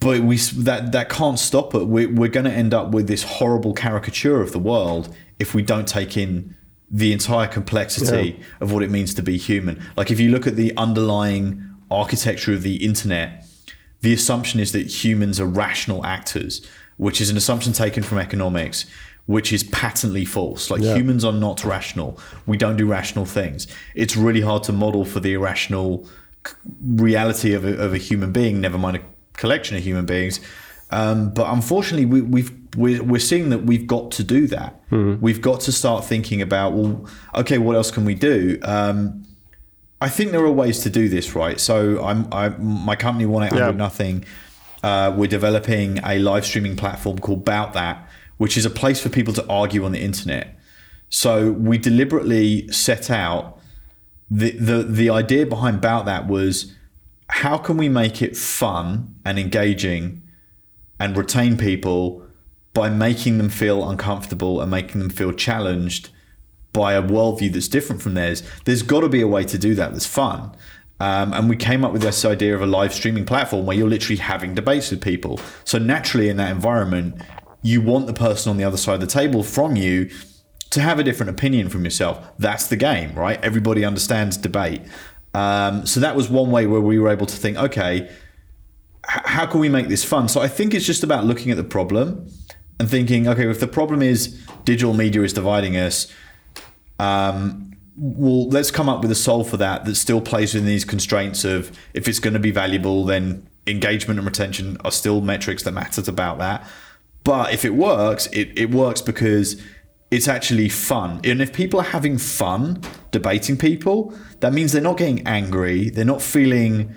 but 0.00 0.20
we 0.20 0.36
that 0.36 0.92
that 0.92 1.08
can't 1.08 1.38
stop 1.38 1.74
it. 1.74 1.86
We're, 1.86 2.12
we're 2.12 2.28
going 2.28 2.46
to 2.46 2.52
end 2.52 2.72
up 2.72 2.90
with 2.90 3.08
this 3.08 3.22
horrible 3.24 3.74
caricature 3.74 4.40
of 4.40 4.52
the 4.52 4.58
world 4.58 5.14
if 5.38 5.54
we 5.54 5.62
don't 5.62 5.88
take 5.88 6.16
in 6.16 6.54
the 6.90 7.12
entire 7.12 7.46
complexity 7.46 8.36
yeah. 8.38 8.44
of 8.60 8.72
what 8.72 8.82
it 8.82 8.90
means 8.90 9.12
to 9.14 9.22
be 9.22 9.36
human. 9.36 9.82
Like 9.96 10.10
if 10.10 10.18
you 10.20 10.30
look 10.30 10.46
at 10.46 10.56
the 10.56 10.74
underlying 10.76 11.62
architecture 11.90 12.52
of 12.52 12.62
the 12.62 12.76
internet, 12.84 13.44
the 14.00 14.12
assumption 14.12 14.60
is 14.60 14.72
that 14.72 15.04
humans 15.04 15.40
are 15.40 15.46
rational 15.46 16.06
actors, 16.06 16.66
which 16.96 17.20
is 17.20 17.30
an 17.30 17.36
assumption 17.36 17.72
taken 17.72 18.02
from 18.02 18.18
economics, 18.18 18.86
which 19.26 19.52
is 19.52 19.64
patently 19.64 20.24
false. 20.24 20.70
Like 20.70 20.80
yeah. 20.80 20.94
humans 20.94 21.24
are 21.24 21.32
not 21.32 21.64
rational. 21.64 22.18
We 22.46 22.56
don't 22.56 22.76
do 22.76 22.86
rational 22.86 23.26
things. 23.26 23.66
It's 23.94 24.16
really 24.16 24.40
hard 24.40 24.62
to 24.64 24.72
model 24.72 25.04
for 25.04 25.20
the 25.20 25.34
irrational 25.34 26.08
reality 26.82 27.52
of 27.52 27.64
a, 27.64 27.76
of 27.76 27.92
a 27.92 27.98
human 27.98 28.32
being, 28.32 28.60
never 28.60 28.78
mind 28.78 28.96
a 28.96 29.00
collection 29.38 29.76
of 29.76 29.82
human 29.82 30.04
beings. 30.04 30.40
Um, 30.90 31.30
but 31.30 31.46
unfortunately, 31.52 32.06
we, 32.06 32.20
we've 32.20 32.52
we're, 32.76 33.02
we're 33.02 33.20
seeing 33.20 33.48
that 33.50 33.64
we've 33.64 33.86
got 33.86 34.10
to 34.12 34.22
do 34.22 34.46
that. 34.48 34.74
Mm-hmm. 34.90 35.22
We've 35.22 35.40
got 35.40 35.60
to 35.60 35.72
start 35.72 36.04
thinking 36.04 36.42
about 36.42 36.74
well, 36.74 37.06
okay, 37.34 37.58
what 37.58 37.76
else 37.76 37.90
can 37.90 38.04
we 38.04 38.14
do? 38.14 38.58
Um, 38.62 39.24
I 40.00 40.08
think 40.08 40.30
there 40.30 40.44
are 40.44 40.52
ways 40.52 40.80
to 40.80 40.90
do 40.90 41.08
this, 41.08 41.34
right? 41.34 41.58
So 41.58 42.04
I'm 42.04 42.32
I, 42.32 42.50
my 42.50 42.96
company 42.96 43.26
one 43.26 43.42
eight 43.44 43.52
hundred 43.52 43.72
yeah. 43.72 43.86
nothing. 43.86 44.24
Uh, 44.82 45.12
we're 45.16 45.26
developing 45.26 45.98
a 46.04 46.18
live 46.20 46.44
streaming 46.44 46.76
platform 46.76 47.18
called 47.18 47.44
Bout 47.44 47.72
That, 47.72 48.08
which 48.36 48.56
is 48.56 48.64
a 48.64 48.70
place 48.70 49.00
for 49.00 49.08
people 49.08 49.34
to 49.34 49.44
argue 49.48 49.84
on 49.84 49.92
the 49.92 50.00
internet. 50.00 50.56
So 51.08 51.52
we 51.52 51.78
deliberately 51.78 52.68
set 52.68 53.10
out 53.10 53.58
the 54.30 54.50
the 54.52 54.82
the 54.84 55.10
idea 55.10 55.46
behind 55.46 55.80
Bout 55.80 56.04
That 56.04 56.28
was 56.28 56.74
how 57.30 57.58
can 57.58 57.76
we 57.76 57.88
make 57.88 58.22
it 58.22 58.36
fun 58.36 59.16
and 59.24 59.38
engaging 59.38 60.22
and 60.98 61.16
retain 61.16 61.56
people 61.56 62.26
by 62.74 62.88
making 62.88 63.38
them 63.38 63.48
feel 63.48 63.88
uncomfortable 63.88 64.60
and 64.60 64.70
making 64.70 65.00
them 65.00 65.10
feel 65.10 65.32
challenged 65.32 66.10
by 66.72 66.92
a 66.92 67.02
worldview 67.02 67.52
that's 67.52 67.68
different 67.68 68.02
from 68.02 68.14
theirs? 68.14 68.42
There's 68.64 68.82
got 68.82 69.00
to 69.00 69.08
be 69.08 69.20
a 69.20 69.28
way 69.28 69.44
to 69.44 69.58
do 69.58 69.74
that 69.74 69.92
that's 69.92 70.06
fun. 70.06 70.52
Um, 71.00 71.32
and 71.32 71.48
we 71.48 71.56
came 71.56 71.84
up 71.84 71.92
with 71.92 72.02
this 72.02 72.24
idea 72.24 72.54
of 72.54 72.62
a 72.62 72.66
live 72.66 72.92
streaming 72.92 73.24
platform 73.24 73.66
where 73.66 73.76
you're 73.76 73.88
literally 73.88 74.16
having 74.16 74.54
debates 74.54 74.90
with 74.90 75.00
people. 75.00 75.38
So 75.64 75.78
naturally, 75.78 76.28
in 76.28 76.38
that 76.38 76.50
environment, 76.50 77.22
you 77.62 77.80
want 77.80 78.06
the 78.06 78.12
person 78.12 78.50
on 78.50 78.56
the 78.56 78.64
other 78.64 78.76
side 78.76 78.94
of 78.94 79.00
the 79.00 79.06
table 79.06 79.42
from 79.44 79.76
you 79.76 80.10
to 80.70 80.80
have 80.80 80.98
a 80.98 81.04
different 81.04 81.30
opinion 81.30 81.68
from 81.68 81.84
yourself. 81.84 82.26
That's 82.38 82.66
the 82.66 82.76
game, 82.76 83.14
right? 83.14 83.42
Everybody 83.42 83.84
understands 83.84 84.36
debate. 84.36 84.82
Um, 85.34 85.86
so 85.86 86.00
that 86.00 86.16
was 86.16 86.28
one 86.28 86.50
way 86.50 86.66
where 86.66 86.80
we 86.80 86.98
were 86.98 87.10
able 87.10 87.26
to 87.26 87.36
think, 87.36 87.56
okay, 87.56 88.02
h- 88.02 88.10
how 89.04 89.46
can 89.46 89.60
we 89.60 89.68
make 89.68 89.88
this 89.88 90.04
fun? 90.04 90.28
So 90.28 90.40
I 90.40 90.48
think 90.48 90.74
it's 90.74 90.86
just 90.86 91.02
about 91.02 91.24
looking 91.24 91.50
at 91.50 91.56
the 91.56 91.64
problem 91.64 92.28
and 92.80 92.88
thinking, 92.88 93.28
okay, 93.28 93.48
if 93.48 93.60
the 93.60 93.68
problem 93.68 94.02
is 94.02 94.40
digital 94.64 94.94
media 94.94 95.22
is 95.22 95.32
dividing 95.32 95.76
us, 95.76 96.12
um, 96.98 97.76
well, 97.96 98.48
let's 98.48 98.70
come 98.70 98.88
up 98.88 99.02
with 99.02 99.10
a 99.10 99.16
solve 99.16 99.48
for 99.48 99.56
that 99.56 99.84
that 99.84 99.96
still 99.96 100.20
plays 100.20 100.54
within 100.54 100.66
these 100.66 100.84
constraints 100.84 101.44
of 101.44 101.76
if 101.94 102.08
it's 102.08 102.20
going 102.20 102.34
to 102.34 102.40
be 102.40 102.52
valuable, 102.52 103.04
then 103.04 103.46
engagement 103.66 104.18
and 104.18 104.26
retention 104.26 104.76
are 104.84 104.92
still 104.92 105.20
metrics 105.20 105.64
that 105.64 105.72
matters 105.72 106.08
about 106.08 106.38
that. 106.38 106.66
But 107.24 107.52
if 107.52 107.64
it 107.64 107.74
works, 107.74 108.26
it, 108.28 108.56
it 108.56 108.70
works 108.70 109.02
because 109.02 109.60
it's 110.10 110.28
actually 110.28 110.68
fun. 110.68 111.20
And 111.24 111.42
if 111.42 111.52
people 111.52 111.80
are 111.80 111.84
having 111.84 112.18
fun 112.18 112.80
debating 113.10 113.56
people, 113.56 114.14
that 114.40 114.52
means 114.52 114.72
they're 114.72 114.82
not 114.82 114.96
getting 114.96 115.26
angry, 115.26 115.90
they're 115.90 116.04
not 116.04 116.22
feeling 116.22 116.94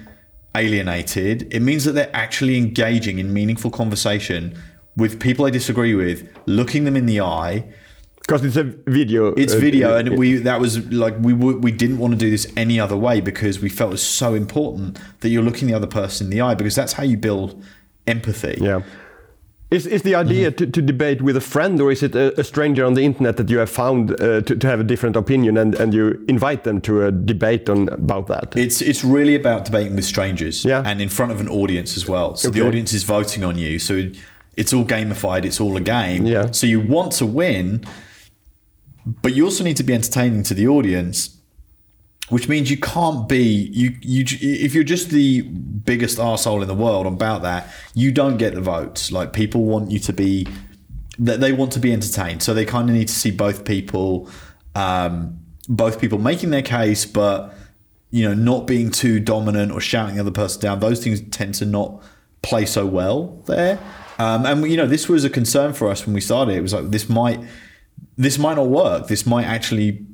alienated. 0.56 1.54
It 1.54 1.62
means 1.62 1.84
that 1.86 1.94
they're 1.94 2.16
actually 2.16 2.58
engaging 2.58 3.20
in 3.20 3.34
meaningful 3.34 3.72
conversation 3.72 4.58
with 4.96 5.20
people 5.20 5.46
I 5.46 5.50
disagree 5.50 5.96
with, 5.96 6.28
looking 6.46 6.84
them 6.84 6.96
in 6.96 7.06
the 7.06 7.22
eye, 7.22 7.66
Because 8.22 8.46
it's 8.46 8.56
a 8.56 8.64
video. 8.64 9.34
It's 9.34 9.54
uh, 9.54 9.58
video, 9.58 9.94
uh, 9.94 10.00
and 10.00 10.18
we 10.18 10.36
that 10.38 10.60
was 10.62 10.90
like 10.92 11.16
we 11.20 11.34
we 11.34 11.72
didn't 11.72 11.98
want 11.98 12.14
to 12.14 12.20
do 12.20 12.30
this 12.30 12.52
any 12.56 12.80
other 12.80 12.96
way 12.96 13.20
because 13.20 13.60
we 13.60 13.68
felt 13.70 13.90
it 13.90 13.94
was 13.94 14.04
so 14.04 14.36
important 14.36 15.00
that 15.22 15.30
you're 15.30 15.44
looking 15.44 15.68
the 15.68 15.74
other 15.74 15.88
person 15.88 16.28
in 16.28 16.32
the 16.32 16.42
eye 16.42 16.54
because 16.54 16.76
that's 16.76 16.94
how 16.94 17.04
you 17.04 17.18
build 17.18 17.62
empathy. 18.08 18.58
Yeah. 18.62 18.84
Is, 19.72 19.86
is 19.88 20.02
the 20.02 20.16
idea 20.16 20.52
to, 20.52 20.68
to 20.68 20.82
debate 20.82 21.22
with 21.22 21.38
a 21.38 21.42
friend 21.42 21.80
or 21.80 21.92
is 21.94 22.04
it 22.04 22.14
a, 22.14 22.38
a 22.38 22.44
stranger 22.44 22.86
on 22.86 22.94
the 22.94 23.04
internet 23.04 23.38
that 23.38 23.50
you 23.50 23.58
have 23.60 23.70
found 23.70 24.12
uh, 24.12 24.42
to, 24.42 24.56
to 24.58 24.68
have 24.68 24.82
a 24.82 24.84
different 24.84 25.16
opinion 25.16 25.56
and, 25.58 25.76
and 25.76 25.94
you 25.94 26.22
invite 26.28 26.66
them 26.66 26.82
to 26.82 27.06
a 27.06 27.12
debate 27.12 27.70
on 27.70 27.88
about 27.88 28.28
that? 28.28 28.54
It's 28.58 28.82
it's 28.82 29.02
really 29.02 29.34
about 29.34 29.64
debating 29.64 29.96
with 29.96 30.04
strangers, 30.04 30.66
Yeah. 30.66 30.84
and 30.86 31.02
in 31.02 31.08
front 31.08 31.32
of 31.32 31.40
an 31.40 31.48
audience 31.48 31.96
as 31.96 32.06
well. 32.06 32.36
So 32.36 32.50
the 32.50 32.68
audience 32.68 32.92
is 32.92 33.04
voting 33.04 33.46
on 33.46 33.58
you. 33.58 33.80
So 33.80 34.12
it's 34.58 34.74
all 34.74 34.84
gamified. 34.84 35.46
It's 35.46 35.62
all 35.62 35.78
a 35.78 35.82
game. 35.82 36.26
Yeah. 36.26 36.52
So 36.52 36.68
you 36.68 36.82
want 36.82 37.14
to 37.14 37.26
win, 37.26 37.86
but 39.06 39.34
you 39.34 39.46
also 39.46 39.64
need 39.64 39.78
to 39.78 39.84
be 39.84 39.94
entertaining 39.94 40.44
to 40.44 40.54
the 40.54 40.68
audience, 40.68 41.38
which 42.32 42.48
means 42.48 42.72
you 42.72 42.78
can't 42.78 43.28
be 43.28 43.70
you 43.74 43.94
you 44.02 44.24
if 44.40 44.74
you're 44.74 44.86
just 44.86 45.10
the 45.10 45.42
biggest 45.42 46.18
arsehole 46.18 46.62
in 46.62 46.68
the 46.68 46.74
world 46.74 47.06
about 47.06 47.42
that, 47.42 47.70
you 47.94 48.12
don't 48.12 48.38
get 48.38 48.56
the 48.56 48.62
votes. 48.62 49.12
Like 49.12 49.34
people 49.34 49.66
want 49.66 49.92
you 49.92 50.00
to 50.00 50.14
be 50.14 50.48
that 51.20 51.42
they 51.42 51.52
want 51.52 51.74
to 51.74 51.80
be 51.80 51.92
entertained, 51.92 52.42
so 52.42 52.54
they 52.54 52.66
kind 52.66 52.90
of 52.90 52.96
need 52.96 53.10
to 53.10 53.14
see 53.14 53.32
both 53.32 53.66
people, 53.66 54.30
um, 54.76 55.40
both 55.68 56.00
people 56.00 56.20
making 56.20 56.52
their 56.52 56.62
case, 56.62 57.06
but 57.06 57.54
you 58.12 58.28
know 58.28 58.34
not 58.34 58.66
being 58.66 58.92
too 58.92 59.20
dominant 59.20 59.74
or 59.74 59.82
shouting 59.82 60.16
the 60.16 60.22
other 60.22 60.32
person 60.32 60.62
down. 60.62 60.80
Those 60.80 61.04
things 61.04 61.22
tend 61.32 61.56
to 61.56 61.66
not 61.66 62.02
play 62.42 62.66
so 62.66 62.86
well 62.86 63.44
there. 63.46 63.78
Um, 64.20 64.46
and 64.46 64.72
you 64.72 64.78
know 64.78 64.88
this 64.88 65.10
was 65.10 65.26
a 65.26 65.30
concern 65.30 65.74
for 65.74 65.90
us 65.90 66.06
when 66.06 66.14
we 66.14 66.22
started. 66.22 66.56
It 66.56 66.62
was 66.62 66.74
like 66.74 66.92
this 66.92 67.10
might 67.10 67.42
this 68.16 68.38
might 68.38 68.56
not 68.56 68.70
work. 68.70 69.08
This 69.08 69.26
might 69.26 69.46
actually 69.46 70.06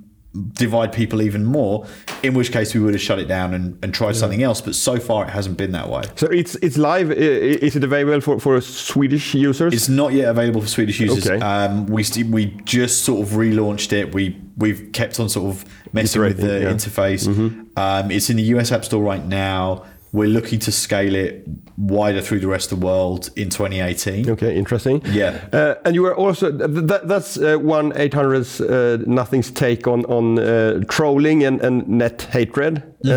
divide 0.54 0.94
people 0.94 1.22
even 1.22 1.46
more. 1.46 1.86
In 2.24 2.34
which 2.34 2.52
case, 2.52 2.74
we 2.74 2.80
would 2.80 2.94
have 2.94 3.02
shut 3.02 3.20
it 3.20 3.28
down 3.28 3.54
and, 3.54 3.78
and 3.84 3.94
tried 3.94 4.16
something 4.16 4.44
else. 4.44 4.62
But 4.62 4.76
so 4.76 5.00
far, 5.00 5.26
it 5.26 5.30
hasn't 5.30 5.58
been 5.58 5.72
that 5.72 5.90
way. 5.90 6.04
So 6.16 6.28
it's 6.28 6.56
it's 6.56 6.78
live. 6.78 7.12
Is 7.12 7.76
it 7.76 7.84
available 7.84 8.22
for, 8.22 8.40
for 8.40 8.62
Swedish 8.62 9.34
users? 9.34 9.74
It's 9.74 9.90
not 9.90 10.14
yet 10.14 10.30
available 10.30 10.62
for 10.62 10.68
Swedish 10.68 11.00
users. 11.00 11.28
Okay. 11.28 11.44
Um, 11.44 11.86
we 11.88 12.04
we 12.30 12.46
just 12.64 13.04
sort 13.04 13.28
of 13.28 13.34
relaunched 13.34 13.94
it. 13.94 14.14
We 14.14 14.40
we've 14.58 14.92
kept 14.92 15.20
on 15.20 15.30
sort 15.30 15.56
of 15.56 15.66
messing 15.94 16.22
with 16.22 16.38
the 16.38 16.62
yeah. 16.62 16.72
Mm-hmm. 16.72 16.76
interface. 16.76 17.78
Um, 17.78 18.12
it's 18.12 18.30
in 18.30 18.38
the 18.38 18.44
US 18.44 18.72
App 18.72 18.86
Store 18.86 19.04
right 19.04 19.26
now. 19.26 19.86
We're 20.14 20.30
looking 20.30 20.60
to 20.60 20.72
scale 20.72 21.16
it 21.16 21.46
wider 21.78 22.22
through 22.22 22.40
the 22.40 22.48
rest 22.48 22.72
of 22.72 22.80
the 22.80 22.86
world 22.86 23.30
in 23.36 23.50
2018. 23.50 24.30
Okay, 24.30 24.56
interesting. 24.56 25.02
Yeah. 25.06 25.48
Uh, 25.52 25.76
and 25.86 25.96
you 25.96 26.02
were 26.02 26.16
also 26.16 26.52
that, 26.52 27.08
that's 27.08 27.38
uh, 27.38 27.58
one 27.58 27.92
eight 27.96 28.14
hundred's 28.14 28.62
uh, 28.62 28.98
nothing's 29.06 29.52
take 29.52 29.88
on 29.88 30.06
on 30.06 30.40
uh, 30.40 30.80
trolling 30.88 31.44
and, 31.44 31.62
and 31.62 31.88
net 31.88 32.22
hatred. 32.32 32.84
Mm-hmm. 33.04 33.10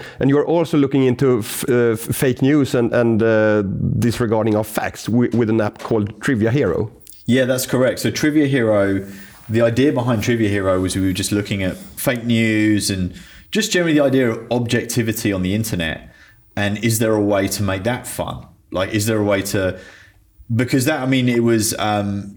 Uh, 0.00 0.02
and 0.18 0.30
you 0.30 0.38
are 0.38 0.46
also 0.46 0.78
looking 0.78 1.04
into 1.04 1.40
f- 1.40 1.68
uh, 1.68 1.96
fake 1.96 2.42
news 2.42 2.74
and 2.74 2.92
and 2.92 3.22
uh, 3.22 3.62
disregarding 3.98 4.56
of 4.56 4.66
facts 4.66 5.08
with 5.08 5.50
an 5.50 5.60
app 5.60 5.78
called 5.78 6.20
Trivia 6.20 6.50
Hero. 6.50 6.90
Yeah, 7.26 7.44
that's 7.44 7.66
correct. 7.66 8.00
So 8.00 8.10
Trivia 8.10 8.46
Hero, 8.46 9.06
the 9.48 9.60
idea 9.60 9.92
behind 9.92 10.22
Trivia 10.22 10.48
Hero 10.48 10.80
was 10.80 10.96
we 10.96 11.06
were 11.06 11.12
just 11.12 11.32
looking 11.32 11.62
at 11.62 11.76
fake 11.76 12.24
news 12.24 12.90
and 12.90 13.14
just 13.50 13.70
generally 13.72 13.94
the 13.94 14.02
idea 14.02 14.30
of 14.30 14.50
objectivity 14.50 15.32
on 15.32 15.42
the 15.42 15.54
internet. 15.54 16.09
And 16.56 16.82
is 16.84 16.98
there 16.98 17.14
a 17.14 17.20
way 17.20 17.48
to 17.48 17.62
make 17.62 17.84
that 17.84 18.06
fun? 18.06 18.46
Like, 18.70 18.90
is 18.92 19.06
there 19.06 19.18
a 19.18 19.24
way 19.24 19.42
to, 19.42 19.78
because 20.54 20.84
that, 20.84 21.00
I 21.00 21.06
mean, 21.06 21.28
it 21.28 21.42
was, 21.42 21.74
um, 21.78 22.36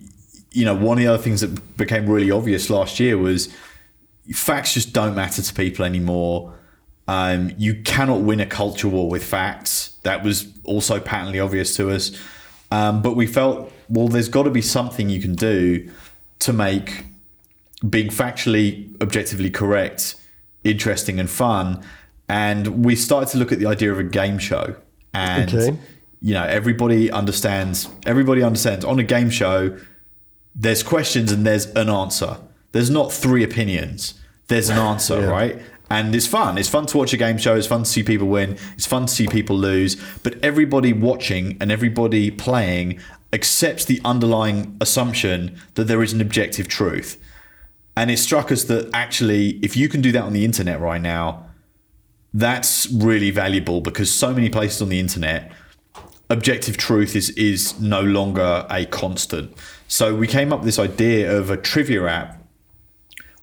you 0.52 0.66
know, 0.66 0.76
one 0.76 0.98
of 0.98 1.04
the 1.04 1.08
other 1.08 1.22
things 1.22 1.42
that 1.42 1.78
became 1.78 2.08
really 2.08 2.32
obvious 2.32 2.70
last 2.70 3.00
year 3.00 3.18
was 3.18 3.54
facts 4.32 4.74
just 4.74 4.94
don't 4.94 5.16
matter 5.16 5.42
to 5.42 5.54
people 5.54 5.84
anymore. 5.84 6.54
Um, 7.08 7.52
you 7.58 7.82
cannot 7.82 8.22
win 8.22 8.40
a 8.40 8.46
culture 8.46 8.88
war 8.88 9.10
with 9.10 9.24
facts. 9.24 9.98
That 10.04 10.24
was 10.24 10.48
also 10.64 11.00
patently 11.00 11.40
obvious 11.40 11.76
to 11.76 11.90
us. 11.90 12.12
Um, 12.72 13.02
but 13.02 13.16
we 13.16 13.28
felt, 13.28 13.72
well, 13.90 14.08
there's 14.08 14.30
got 14.30 14.44
to 14.44 14.52
be 14.52 14.62
something 14.62 15.10
you 15.10 15.22
can 15.22 15.36
do 15.36 15.92
to 16.40 16.54
make 16.54 17.06
being 17.88 18.08
factually, 18.08 19.00
objectively 19.02 19.50
correct, 19.50 20.16
interesting, 20.64 21.20
and 21.20 21.30
fun. 21.30 21.84
And 22.30 22.84
we 22.86 22.96
started 22.96 23.30
to 23.32 23.38
look 23.38 23.52
at 23.52 23.60
the 23.60 23.66
idea 23.66 23.92
of 23.92 24.00
a 24.00 24.04
game 24.04 24.38
show. 24.40 24.76
And, 25.14 25.54
Okay. 25.54 25.78
you 26.22 26.34
know, 26.34 26.44
everybody 26.44 27.12
understands, 27.12 27.90
everybody 28.06 28.42
understands 28.42 28.86
on 28.86 28.98
a 29.00 29.04
game 29.04 29.30
show, 29.30 29.78
there's 30.56 30.84
questions 30.84 31.32
and 31.32 31.46
there's 31.46 31.66
an 31.68 31.90
answer. 31.90 32.38
There's 32.72 32.90
not 32.90 33.12
three 33.12 33.44
opinions. 33.44 34.16
There's 34.48 34.70
an 34.70 34.78
answer, 34.78 35.20
Yeah. 35.22 35.26
right? 35.28 35.62
And 35.90 36.16
it's 36.16 36.26
fun. 36.26 36.58
It's 36.58 36.70
fun 36.70 36.86
to 36.88 36.98
watch 36.98 37.14
a 37.14 37.18
game 37.18 37.38
show. 37.38 37.56
It's 37.56 37.68
fun 37.68 37.84
to 37.84 37.90
see 37.90 38.02
people 38.04 38.28
win. 38.28 38.58
It's 38.76 38.86
fun 38.88 39.06
to 39.06 39.14
see 39.14 39.28
people 39.28 39.56
lose. 39.58 39.96
But 40.24 40.36
everybody 40.44 40.92
watching 40.94 41.58
and 41.60 41.72
everybody 41.72 42.32
playing 42.32 43.00
accepts 43.32 43.86
the 43.86 44.00
underlying 44.04 44.76
assumption 44.82 45.56
that 45.76 45.86
there 45.88 46.02
is 46.02 46.14
an 46.14 46.22
objective 46.22 46.68
truth. 46.68 47.18
And 47.96 48.10
it 48.10 48.18
struck 48.18 48.52
us 48.52 48.64
that 48.66 48.90
actually, 48.94 49.60
if 49.62 49.78
you 49.78 49.88
can 49.88 50.02
do 50.02 50.12
that 50.14 50.24
on 50.24 50.34
the 50.34 50.46
internet 50.46 50.80
right 50.80 51.02
now, 51.02 51.46
that's 52.34 52.92
really 52.92 53.30
valuable 53.30 53.82
because 53.82 54.12
so 54.12 54.34
many 54.34 54.50
places 54.50 54.82
on 54.82 54.90
the 54.90 55.00
internet 55.00 55.52
objective 56.30 56.78
truth 56.78 57.16
is 57.16 57.30
is 57.32 57.80
no 57.80 58.02
longer 58.02 58.66
a 58.70 58.86
constant. 58.86 59.56
So 59.88 60.16
we 60.16 60.28
came 60.28 60.52
up 60.52 60.60
with 60.60 60.66
this 60.66 60.80
idea 60.80 61.38
of 61.38 61.50
a 61.50 61.58
trivia 61.58 62.06
app 62.08 62.42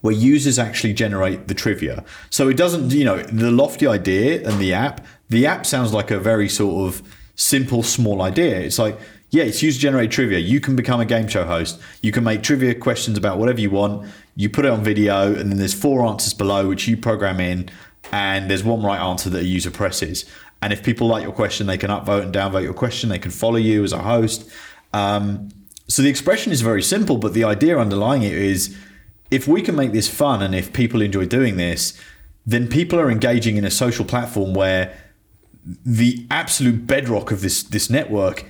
where 0.01 0.15
users 0.15 0.59
actually 0.59 0.95
generate 0.95 1.47
the 1.47 1.55
trivia. 1.55 2.05
So 2.31 2.49
it 2.49 2.57
doesn't 2.57 2.91
you 2.93 3.05
know 3.05 3.23
the 3.23 3.51
lofty 3.51 3.87
idea 3.87 4.47
and 4.47 4.61
the 4.61 4.75
app 4.75 5.07
the 5.29 5.47
app 5.47 5.67
sounds 5.67 5.93
like 5.93 6.11
a 6.11 6.19
very 6.19 6.49
sort 6.49 6.89
of 6.89 7.03
simple 7.37 7.83
small 7.83 8.23
idea. 8.23 8.59
It's 8.61 8.79
like 8.79 8.99
yeah 9.31 9.45
it's 9.45 9.63
user 9.63 9.79
generated 9.79 10.11
trivia. 10.11 10.39
You 10.39 10.61
can 10.61 10.75
become 10.75 11.01
a 11.01 11.07
game 11.07 11.29
show 11.29 11.45
host. 11.45 11.81
You 12.03 12.13
can 12.13 12.25
make 12.25 12.43
trivia 12.43 12.75
questions 12.75 13.17
about 13.17 13.39
whatever 13.39 13.61
you 13.61 13.71
want. 13.71 14.11
You 14.35 14.49
put 14.49 14.65
it 14.65 14.71
on 14.71 14.83
video 14.83 15.35
and 15.35 15.51
then 15.51 15.59
there's 15.59 15.75
four 15.75 16.05
answers 16.07 16.35
below 16.35 16.69
which 16.69 16.89
you 16.89 16.97
program 16.97 17.41
in 17.41 17.71
and 18.13 18.51
there's 18.51 18.65
one 18.65 18.83
right 18.83 19.01
answer 19.01 19.31
that 19.31 19.43
a 19.43 19.45
user 19.45 19.71
presses. 19.71 20.25
And 20.63 20.73
if 20.73 20.83
people 20.83 21.07
like 21.07 21.23
your 21.23 21.33
question, 21.33 21.67
they 21.67 21.79
can 21.79 21.91
upvote 21.91 22.23
and 22.23 22.35
downvote 22.35 22.63
your 22.63 22.75
question. 22.75 23.09
They 23.09 23.19
can 23.19 23.31
follow 23.31 23.57
you 23.57 23.83
as 23.83 23.93
a 23.93 24.03
host. 24.03 24.51
Um, 24.93 25.49
so 25.89 26.03
the 26.03 26.09
expression 26.09 26.53
is 26.53 26.61
very 26.61 26.83
simple, 26.83 27.19
but 27.19 27.35
the 27.35 27.45
idea 27.45 27.79
underlying 27.79 28.23
it 28.23 28.33
is 28.33 28.77
if 29.31 29.49
we 29.49 29.63
can 29.63 29.75
make 29.75 29.93
this 29.93 30.09
fun 30.09 30.43
and 30.43 30.55
if 30.55 30.73
people 30.73 31.01
enjoy 31.01 31.27
doing 31.27 31.57
this, 31.57 31.99
then 32.47 32.69
people 32.69 32.99
are 32.99 33.11
engaging 33.11 33.57
in 33.57 33.65
a 33.65 33.71
social 33.71 34.05
platform 34.05 34.55
where 34.55 34.97
the 35.85 36.27
absolute 36.31 36.87
bedrock 36.87 37.31
of 37.31 37.43
this 37.43 37.63
this 37.63 37.91
network 37.91 38.47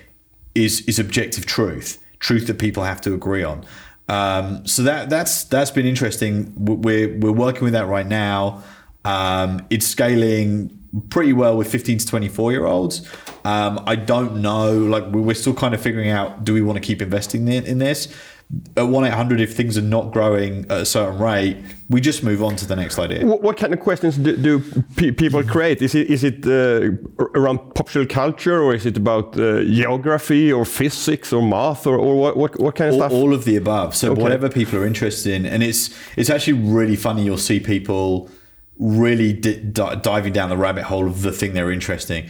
is 0.55 0.81
is 0.83 0.99
objective 0.99 1.45
truth, 1.45 1.99
truth 2.19 2.47
that 2.47 2.59
people 2.59 2.85
have 2.85 3.01
to 3.01 3.15
agree 3.15 3.43
on. 3.43 3.65
Um, 4.09 4.67
so 4.67 4.83
that 4.83 5.11
that's 5.11 5.45
that's 5.45 5.71
been 5.71 5.87
interesting. 5.87 6.53
We're 6.57 7.17
we're 7.19 7.33
working 7.33 7.65
with 7.65 7.73
that 7.73 7.87
right 7.87 8.07
now. 8.07 8.63
Um, 9.05 9.67
it's 9.71 9.87
scaling 9.87 10.77
pretty 11.09 11.33
well 11.33 11.57
with 11.57 11.71
15 11.71 11.99
to 11.99 12.07
24 12.07 12.53
year 12.53 12.67
olds. 12.67 13.07
Um, 13.45 13.83
I 13.87 13.97
don't 13.97 14.43
know, 14.43 14.73
like 14.77 15.05
we're 15.07 15.35
still 15.35 15.55
kind 15.55 15.75
of 15.75 15.81
figuring 15.81 16.11
out, 16.11 16.45
do 16.45 16.53
we 16.53 16.63
want 16.63 16.77
to 16.77 16.81
keep 16.81 17.01
investing 17.01 17.49
in, 17.49 17.65
in 17.65 17.79
this? 17.79 18.09
At 18.77 18.89
1 18.89 19.05
800, 19.05 19.41
if 19.41 19.55
things 19.55 19.79
are 19.79 19.83
not 19.83 20.13
growing 20.13 20.65
at 20.65 20.81
a 20.81 20.85
certain 20.85 21.21
rate, 21.21 21.57
we 21.89 22.01
just 22.01 22.25
move 22.25 22.43
on 22.43 22.57
to 22.57 22.67
the 22.67 22.75
next 22.75 22.99
idea. 22.99 23.25
What, 23.25 23.43
what 23.43 23.57
kind 23.57 23.73
of 23.73 23.79
questions 23.79 24.17
do, 24.17 24.37
do 24.37 24.59
people 25.13 25.45
create? 25.45 25.81
Is 25.81 25.95
it 25.95 26.11
is 26.11 26.25
it 26.25 26.45
uh, 26.45 26.91
around 27.37 27.59
popular 27.77 28.09
culture 28.09 28.61
or 28.61 28.75
is 28.75 28.87
it 28.87 28.97
about 28.97 29.39
uh, 29.39 29.63
geography 29.63 30.53
or 30.53 30.65
physics 30.65 31.33
or 31.33 31.43
math 31.43 31.87
or, 31.87 31.97
or 31.97 32.17
what, 32.19 32.37
what 32.37 32.59
what 32.61 32.75
kind 32.75 32.89
of 32.89 32.95
all, 32.95 33.01
stuff? 33.09 33.13
all 33.13 33.33
of 33.33 33.45
the 33.45 33.55
above. 33.55 33.95
So 33.95 34.11
Okay. 34.11 34.21
whatever 34.21 34.49
people 34.49 34.81
are 34.81 34.87
interested 34.87 35.33
in, 35.33 35.47
and 35.47 35.63
it's 35.63 35.91
it's 36.17 36.29
actually 36.29 36.59
really 36.59 36.97
funny. 36.97 37.23
You'll 37.23 37.39
see 37.39 37.61
people 37.61 38.29
really 38.81 39.33
di- 39.33 39.61
di- 39.61 39.95
diving 39.97 40.33
down 40.33 40.49
the 40.49 40.57
rabbit 40.57 40.85
hole 40.85 41.07
of 41.07 41.23
the 41.23 41.31
thing 41.31 41.53
they're 41.53 41.71
interesting 41.71 42.29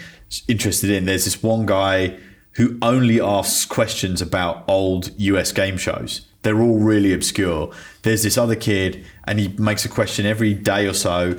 interested 0.49 0.91
in. 0.91 1.07
There's 1.07 1.25
this 1.25 1.43
one 1.43 1.67
guy 1.67 2.19
who 2.53 2.79
only 2.83 3.21
asks 3.21 3.65
questions 3.65 4.21
about 4.21 4.65
old 4.69 5.11
US 5.19 5.53
game 5.53 5.77
shows. 5.77 6.23
They're 6.43 6.61
all 6.61 6.79
really 6.79 7.13
obscure. 7.13 7.73
There's 8.03 8.23
this 8.23 8.39
other 8.39 8.57
kid, 8.57 9.05
and 9.25 9.39
he 9.39 9.49
makes 9.59 9.85
a 9.85 9.89
question 9.89 10.27
every 10.27 10.55
day 10.55 10.87
or 10.87 10.95
so. 10.95 11.39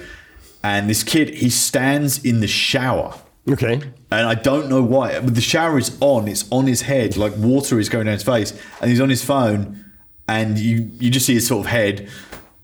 And 0.64 0.90
this 0.90 1.04
kid, 1.04 1.34
he 1.36 1.50
stands 1.50 2.24
in 2.24 2.40
the 2.40 2.48
shower 2.48 3.16
okay. 3.50 3.82
and 4.12 4.28
I 4.28 4.36
don't 4.36 4.70
know 4.70 4.84
why. 4.84 5.20
But 5.20 5.36
the 5.36 5.42
shower 5.42 5.78
is 5.78 5.98
on; 6.02 6.28
it's 6.28 6.50
on 6.52 6.68
his 6.68 6.84
head, 6.84 7.18
like 7.18 7.34
water 7.38 7.80
is 7.80 7.90
going 7.90 8.06
down 8.06 8.14
his 8.14 8.24
face, 8.24 8.52
and 8.80 8.90
he's 8.92 9.02
on 9.02 9.10
his 9.10 9.24
phone, 9.24 9.86
and 10.28 10.60
you 10.60 10.92
you 11.00 11.10
just 11.10 11.26
see 11.26 11.34
his 11.34 11.48
sort 11.48 11.66
of 11.66 11.72
head, 11.72 12.10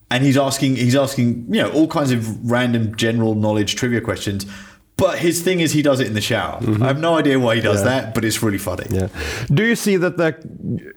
and 0.09 0.23
he's 0.23 0.37
asking 0.37 0.75
he's 0.75 0.95
asking 0.95 1.45
you 1.49 1.61
know 1.61 1.69
all 1.71 1.87
kinds 1.87 2.11
of 2.11 2.49
random 2.49 2.95
general 2.95 3.35
knowledge 3.35 3.75
trivia 3.75 4.01
questions. 4.01 4.45
But 4.95 5.19
his 5.19 5.43
thing 5.43 5.59
is 5.59 5.73
he 5.73 5.83
does 5.83 5.99
it 5.99 6.07
in 6.07 6.15
the 6.15 6.21
shower. 6.21 6.59
I 6.81 6.87
have 6.87 6.99
no 6.99 7.17
idea 7.19 7.39
why 7.39 7.55
he 7.55 7.61
does 7.61 7.81
Mm-hmm. 7.81 7.87
Yeah. 7.87 8.01
that, 8.01 8.15
but 8.15 8.25
it's 8.25 8.41
really 8.41 8.57
funny. 8.57 8.87
Yeah. 8.89 9.09
Do 9.53 9.63
you 9.63 9.75
see 9.75 9.95
that 9.97 10.17
the 10.17 10.95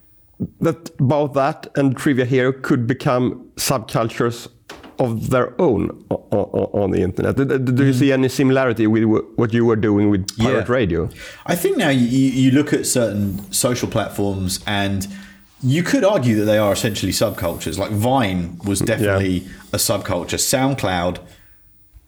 that 0.61 0.97
both 0.97 1.35
that 1.35 1.67
and 1.77 1.97
Trivia 1.97 2.25
Hero 2.25 2.53
could 2.53 2.87
become 2.87 3.51
subcultures 3.57 4.49
of 5.01 5.31
their 5.31 5.61
own 5.61 5.89
on, 6.11 6.91
the 6.91 7.01
internet. 7.01 7.35
Do, 7.35 7.43
you 7.43 7.93
mm. 7.93 7.99
see 7.99 8.13
any 8.13 8.29
similarity 8.29 8.87
with 8.87 9.05
what 9.37 9.53
you 9.53 9.65
were 9.65 9.77
doing 9.77 10.11
with 10.11 10.37
pirate 10.37 10.69
yeah. 10.69 10.75
radio? 10.75 11.09
I 11.47 11.57
think 11.57 11.79
now 11.79 11.89
you, 11.89 12.07
you 12.07 12.51
look 12.51 12.75
at 12.75 12.87
certain 12.87 13.51
social 13.51 13.89
platforms 13.89 14.61
and 14.67 15.09
you 15.63 15.83
could 15.83 16.05
argue 16.05 16.37
that 16.37 16.45
they 16.45 16.59
are 16.59 16.73
essentially 16.73 17.13
subcultures. 17.13 17.79
Like 17.79 17.91
Vine 17.91 18.59
was 18.65 18.81
definitely 18.81 19.39
yeah. 19.39 19.51
a 19.73 19.77
subculture. 19.77 20.39
SoundCloud 20.39 21.19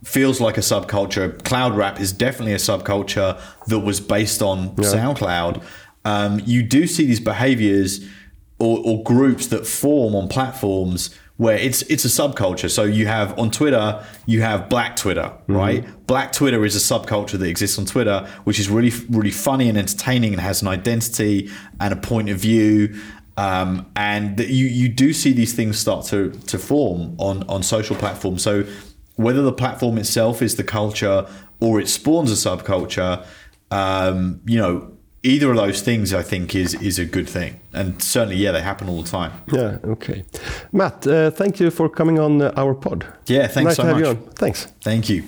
feels 0.05 0.41
like 0.41 0.57
a 0.57 0.62
subculture. 0.62 1.43
Cloud 1.45 1.77
rap 1.77 2.01
is 2.01 2.12
definitely 2.12 2.55
a 2.55 2.57
subculture 2.57 3.41
that 3.67 3.81
was 3.81 4.01
based 4.01 4.43
on 4.43 4.75
yeah. 4.79 4.85
SoundCloud. 4.85 5.62
Um, 6.05 6.41
you 6.45 6.62
do 6.62 6.87
see 6.87 7.07
these 7.07 7.21
behaviors 7.21 8.05
or, 8.59 8.81
or 8.85 9.03
groups 9.03 9.47
that 9.49 9.67
form 9.67 10.15
on 10.15 10.29
platforms 10.29 11.17
where 11.37 11.57
it's 11.57 11.83
it's 11.83 12.05
a 12.05 12.09
subculture. 12.09 12.71
So 12.71 12.85
you 12.85 13.07
have 13.07 13.37
on 13.38 13.51
Twitter, 13.51 14.05
you 14.27 14.43
have 14.43 14.69
Black 14.69 14.97
Twitter, 14.97 15.23
mm-hmm. 15.23 15.57
right? 15.57 16.07
Black 16.07 16.33
Twitter 16.33 16.65
is 16.65 16.77
a 16.77 16.79
subculture 16.79 17.38
that 17.38 17.49
exists 17.49 17.79
on 17.79 17.85
Twitter, 17.85 18.29
which 18.45 18.61
is 18.61 18.69
really 18.69 18.93
really 19.11 19.31
funny 19.31 19.69
and 19.69 19.77
entertaining 19.77 20.33
and 20.33 20.41
has 20.41 20.62
an 20.62 20.69
identity 20.69 21.51
and 21.81 21.93
a 21.93 21.97
point 21.97 22.29
of 22.29 22.38
view. 22.38 22.95
Um, 23.37 23.90
and 23.97 24.38
you 24.40 24.66
you 24.66 24.88
do 24.88 25.12
see 25.12 25.33
these 25.33 25.55
things 25.55 25.79
start 25.79 26.07
to 26.07 26.31
to 26.31 26.59
form 26.59 27.14
on 27.18 27.45
on 27.49 27.62
social 27.62 27.97
platforms. 27.97 28.42
So 28.42 28.64
whether 29.16 29.42
the 29.42 29.53
platform 29.53 29.99
itself 29.99 30.42
is 30.42 30.57
the 30.57 30.64
culture 30.64 31.27
or 31.61 31.81
it 31.81 31.88
spawns 31.88 32.31
a 32.31 32.35
subculture, 32.35 33.25
um, 33.71 34.40
you 34.47 34.59
know, 34.59 34.92
either 35.23 35.51
of 35.51 35.57
those 35.57 35.81
things 35.81 36.12
I 36.12 36.23
think 36.23 36.55
is 36.55 36.75
is 36.75 36.99
a 36.99 37.05
good 37.05 37.29
thing, 37.29 37.61
and 37.73 38.03
certainly, 38.03 38.37
yeah, 38.37 38.53
they 38.53 38.61
happen 38.61 38.88
all 38.88 39.03
the 39.03 39.09
time. 39.09 39.33
Yeah. 39.53 39.79
Okay. 39.85 40.25
Matt, 40.73 41.07
uh, 41.07 41.31
thank 41.31 41.61
you 41.61 41.71
for 41.71 41.88
coming 41.88 42.18
on 42.18 42.42
uh, 42.42 42.53
our 42.57 42.75
pod. 42.75 43.07
Yeah. 43.27 43.47
Thanks 43.47 43.68
nice 43.68 43.77
so 43.77 43.83
to 43.83 43.88
have 43.88 43.97
much. 43.97 44.05
You 44.05 44.11
on. 44.11 44.33
Thanks. 44.35 44.66
Thank 44.81 45.09
you. 45.09 45.25